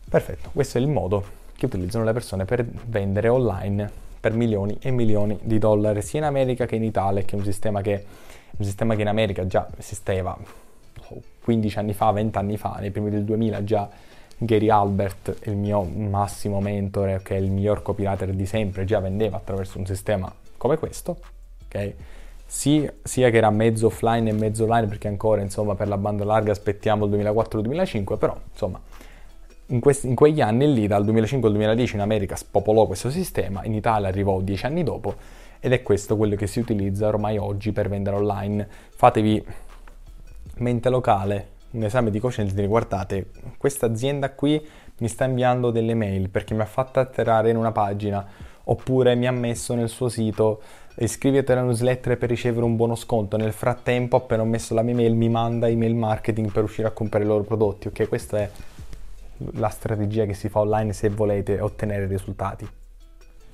Perfetto, 0.09 0.51
questo 0.53 0.79
è 0.79 0.81
il 0.81 0.89
modo 0.89 1.43
che 1.57 1.67
utilizzano 1.67 2.05
le 2.05 2.13
persone 2.13 2.45
per 2.45 2.65
vendere 2.65 3.29
online 3.29 4.04
per 4.25 4.33
milioni 4.33 4.79
e 4.81 4.91
milioni 4.91 5.39
di 5.43 5.59
dollari 5.59 6.01
sia 6.01 6.21
in 6.21 6.25
America 6.25 6.65
che 6.65 6.77
in 6.77 6.83
Italia, 6.83 7.21
che 7.25 7.37
è 7.37 7.39
un 7.39 7.45
sistema 7.45 7.83
che, 7.83 8.03
un 8.57 8.65
sistema 8.65 8.95
che 8.95 9.03
in 9.03 9.09
America 9.09 9.47
già 9.47 9.69
esisteva 9.77 10.35
15 11.43 11.79
anni 11.79 11.93
fa, 11.93 12.11
20 12.11 12.39
anni 12.39 12.57
fa, 12.57 12.79
nei 12.81 12.91
primi 12.91 13.11
del 13.11 13.23
2000 13.25 13.65
già 13.65 13.87
Gary 14.39 14.71
Albert, 14.71 15.41
il 15.43 15.57
mio 15.57 15.83
massimo 15.83 16.63
mentore, 16.63 17.21
che 17.23 17.37
è 17.37 17.39
il 17.39 17.51
miglior 17.51 17.83
copywriter 17.83 18.33
di 18.33 18.47
sempre, 18.47 18.87
già 18.87 18.99
vendeva 18.99 19.37
attraverso 19.37 19.77
un 19.79 19.85
sistema 19.85 20.33
come 20.57 20.79
questo, 20.79 21.19
ok? 21.67 21.93
Sì, 22.47 22.91
sia 23.03 23.29
che 23.29 23.37
era 23.37 23.51
mezzo 23.51 23.89
offline 23.89 24.31
e 24.31 24.33
mezzo 24.33 24.65
online, 24.65 24.87
perché 24.87 25.07
ancora, 25.07 25.43
insomma, 25.43 25.75
per 25.75 25.89
la 25.89 25.99
banda 25.99 26.25
larga 26.25 26.53
aspettiamo 26.53 27.05
il 27.05 27.13
2004-2005, 27.13 28.17
però, 28.17 28.35
insomma, 28.51 28.81
in, 29.67 29.81
questi, 29.81 30.07
in, 30.07 30.15
quegli 30.15 30.41
anni 30.41 30.73
lì, 30.73 30.87
dal 30.87 31.05
2005 31.05 31.49
al 31.49 31.55
2010 31.55 31.95
in 31.95 32.01
America 32.01 32.37
spopolò 32.37 32.87
questo 32.87 33.11
sistema, 33.11 33.65
in 33.65 33.75
Italia 33.75 34.09
arrivò 34.09 34.41
dieci 34.41 34.67
anni 34.67 34.83
dopo, 34.83 35.15
ed 35.61 35.73
è 35.73 35.83
questo 35.83 36.17
quello 36.17 36.37
che 36.37 36.47
si 36.47 36.59
utilizza 36.59 37.09
ormai 37.09 37.39
oggi 37.39 37.73
per 37.73 37.89
vendere 37.89 38.17
online. 38.17 38.69
Fatevi 38.91 39.45
mente 40.57 40.91
locale, 40.91 41.49
un 41.71 41.85
esame 41.85 42.11
di 42.11 42.19
coscienza 42.21 42.55
dire 42.55 42.67
guardate, 42.67 43.31
questa 43.57 43.87
azienda 43.87 44.31
qui 44.31 44.65
mi 44.99 45.09
sta 45.09 45.25
inviando 45.25 45.71
delle 45.71 45.95
mail 45.95 46.29
perché 46.29 46.55
mi 46.55 46.61
ha 46.61 46.67
fatto 46.67 47.01
atterrare 47.01 47.51
in 47.51 47.57
una 47.57 47.73
pagina 47.73 48.25
oppure 48.65 49.15
mi 49.15 49.27
ha 49.27 49.33
messo 49.33 49.75
nel 49.75 49.89
suo 49.89 50.09
sito 50.09 50.61
iscriviti 50.97 51.51
alla 51.51 51.63
newsletter 51.63 52.17
per 52.17 52.29
ricevere 52.29 52.65
un 52.65 52.77
buono 52.77 52.95
sconto. 52.95 53.37
Nel 53.37 53.53
frattempo, 53.53 54.17
appena 54.17 54.43
ho 54.43 54.47
messo 54.47 54.75
la 54.75 54.83
mia 54.83 54.95
mail, 54.95 55.15
mi 55.15 55.29
manda 55.29 55.69
email 55.69 55.95
marketing 55.95 56.49
per 56.49 56.59
riuscire 56.59 56.87
a 56.87 56.93
comprare 56.93 57.25
i 57.25 57.27
loro 57.27 57.43
prodotti. 57.43 57.89
Ok, 57.89 58.09
questa 58.09 58.39
è 58.39 58.51
la 59.53 59.69
strategia 59.69 60.25
che 60.25 60.35
si 60.35 60.49
fa 60.49 60.61
online 60.61 60.93
se 60.93 61.09
volete 61.09 61.61
ottenere 61.61 62.07
risultati. 62.07 62.69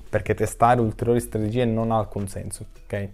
Perché 0.09 0.33
testare 0.33 0.81
ulteriori 0.81 1.19
strategie 1.19 1.65
non 1.65 1.91
ha 1.91 1.97
alcun 1.97 2.27
senso. 2.27 2.65
Ok? 2.83 3.09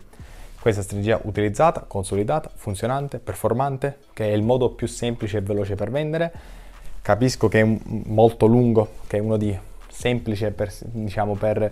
Questa 0.59 0.81
strategia 0.81 1.19
utilizzata, 1.23 1.81
consolidata, 1.81 2.51
funzionante, 2.53 3.19
performante, 3.19 3.99
che 4.13 4.29
è 4.29 4.33
il 4.33 4.43
modo 4.43 4.71
più 4.71 4.87
semplice 4.87 5.37
e 5.37 5.41
veloce 5.41 5.75
per 5.75 5.91
vendere. 5.91 6.31
Capisco 7.01 7.47
che 7.47 7.61
è 7.61 7.77
molto 8.05 8.47
lungo, 8.47 8.95
che 9.07 9.17
è 9.17 9.19
uno 9.19 9.37
di 9.37 9.57
semplice 9.87 10.51
per, 10.51 10.73
diciamo, 10.91 11.35
per 11.35 11.71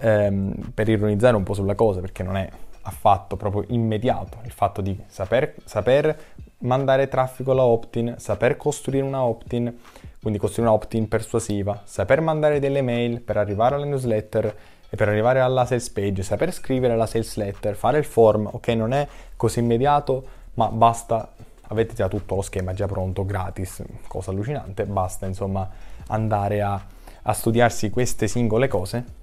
ehm, 0.00 0.72
per 0.74 0.88
ironizzare 0.88 1.36
un 1.36 1.42
po' 1.42 1.54
sulla 1.54 1.74
cosa, 1.74 2.00
perché 2.00 2.22
non 2.22 2.36
è 2.36 2.48
affatto 2.82 3.36
proprio 3.36 3.64
immediato 3.68 4.38
il 4.44 4.52
fatto 4.52 4.80
di 4.80 4.98
saper, 5.06 5.54
saper 5.64 6.18
mandare 6.58 7.08
traffico 7.08 7.52
alla 7.52 7.64
opt-in, 7.64 8.14
saper 8.18 8.56
costruire 8.56 9.04
una 9.04 9.22
opt-in, 9.22 9.72
quindi 10.20 10.38
costruire 10.38 10.70
una 10.70 10.78
opt-in 10.78 11.08
persuasiva, 11.08 11.82
saper 11.84 12.20
mandare 12.20 12.58
delle 12.58 12.82
mail 12.82 13.20
per 13.20 13.38
arrivare 13.38 13.74
alla 13.74 13.86
newsletter 13.86 14.56
e 14.90 14.96
per 14.96 15.08
arrivare 15.08 15.40
alla 15.40 15.64
sales 15.64 15.88
page, 15.90 16.22
saper 16.22 16.52
scrivere 16.52 16.96
la 16.96 17.06
sales 17.06 17.36
letter, 17.36 17.74
fare 17.74 17.98
il 17.98 18.04
form, 18.04 18.48
ok, 18.52 18.68
non 18.68 18.92
è 18.92 19.06
così 19.36 19.60
immediato, 19.60 20.24
ma 20.54 20.68
basta, 20.68 21.32
avete 21.68 21.94
già 21.94 22.08
tutto 22.08 22.34
lo 22.34 22.42
schema 22.42 22.74
già 22.74 22.86
pronto, 22.86 23.24
gratis, 23.24 23.82
cosa 24.08 24.30
allucinante, 24.30 24.84
basta 24.84 25.26
insomma 25.26 25.68
andare 26.08 26.60
a, 26.60 26.84
a 27.22 27.32
studiarsi 27.32 27.88
queste 27.90 28.28
singole 28.28 28.68
cose 28.68 29.18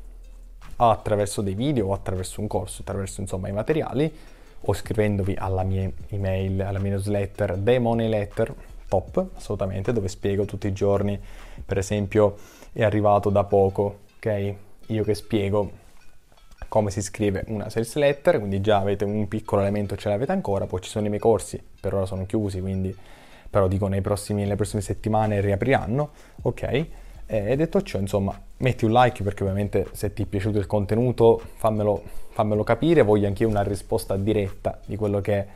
attraverso 0.78 1.42
dei 1.42 1.56
video 1.56 1.88
o 1.88 1.94
attraverso 1.94 2.42
un 2.42 2.48
corso, 2.48 2.82
attraverso 2.82 3.22
insomma 3.22 3.50
i 3.50 3.52
materiali 3.52 4.12
o 4.62 4.74
scrivendovi 4.74 5.36
alla 5.38 5.64
mia 5.64 5.90
email, 6.10 6.62
alla 6.62 6.80
mia 6.80 6.92
newsletter, 6.92 7.58
The 7.60 7.80
Money 7.80 8.10
Letter, 8.10 8.54
top, 8.88 9.26
assolutamente, 9.36 9.94
dove 9.94 10.08
spiego 10.08 10.46
tutti 10.46 10.68
i 10.68 10.74
giorni, 10.74 11.20
per 11.66 11.78
esempio 11.78 12.36
è 12.72 12.84
arrivato 12.84 13.30
da 13.30 13.44
poco, 13.44 14.00
ok? 14.18 14.54
Io 14.88 15.04
che 15.04 15.16
spiego 15.16 15.86
come 16.68 16.92
si 16.92 17.02
scrive 17.02 17.44
una 17.48 17.70
sales 17.70 17.96
letter, 17.96 18.40
quindi 18.40 18.62
già 18.62 18.78
avete 18.78 19.06
un 19.06 19.28
piccolo 19.28 19.62
elemento, 19.62 19.96
ce 19.96 20.10
l'avete 20.10 20.32
ancora, 20.32 20.66
poi 20.66 20.82
ci 20.82 20.90
sono 20.90 21.06
i 21.06 21.10
miei 21.10 21.22
corsi, 21.22 21.62
per 21.80 21.94
ora 21.94 22.06
sono 22.06 22.26
chiusi, 22.26 22.60
quindi 22.60 22.96
però 23.50 23.68
dico 23.68 23.90
prossimi, 24.02 24.42
nelle 24.42 24.56
prossime 24.56 24.82
settimane 24.82 25.40
riapriranno, 25.42 26.10
ok? 26.42 26.86
E 27.30 27.56
detto 27.56 27.82
ciò, 27.82 28.00
insomma, 28.00 28.40
metti 28.58 28.86
un 28.86 28.92
like 28.92 29.24
perché 29.24 29.44
ovviamente 29.44 29.88
se 29.92 30.14
ti 30.14 30.24
è 30.24 30.26
piaciuto 30.26 30.58
il 30.58 30.66
contenuto 30.66 31.42
fammelo, 31.56 32.02
fammelo 32.30 32.64
capire, 32.64 33.02
voglio 33.02 33.28
anche 33.28 33.44
io 33.44 33.50
una 33.50 33.64
risposta 33.64 34.16
diretta 34.16 34.80
di 34.86 34.96
quello, 34.96 35.20
che 35.22 35.34
è, 35.34 35.48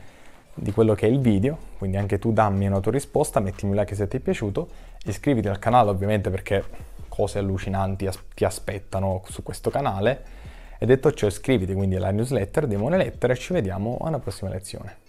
di 0.54 0.72
quello 0.72 0.94
che 0.94 1.06
è 1.06 1.10
il 1.10 1.18
video, 1.18 1.56
quindi 1.78 1.96
anche 1.96 2.18
tu 2.18 2.32
dammi 2.32 2.66
una 2.66 2.80
tua 2.80 2.92
risposta, 2.92 3.40
mettimi 3.40 3.72
un 3.72 3.78
like 3.78 3.94
se 3.94 4.06
ti 4.08 4.18
è 4.18 4.20
piaciuto, 4.20 4.68
iscriviti 5.04 5.48
al 5.48 5.58
canale 5.58 5.90
ovviamente 5.90 6.30
perché 6.30 6.64
cose 7.08 7.38
allucinanti 7.38 8.06
as- 8.06 8.22
ti 8.34 8.44
aspettano 8.44 9.22
su 9.28 9.42
questo 9.42 9.70
canale 9.70 10.24
e 10.78 10.86
detto 10.86 11.12
ciò 11.12 11.26
iscriviti 11.26 11.74
quindi 11.74 11.96
alla 11.96 12.10
newsletter, 12.10 12.66
Demone 12.66 12.96
Letter 12.96 13.30
e 13.30 13.36
ci 13.36 13.52
vediamo 13.52 13.98
alla 14.02 14.18
prossima 14.18 14.50
lezione. 14.50 15.01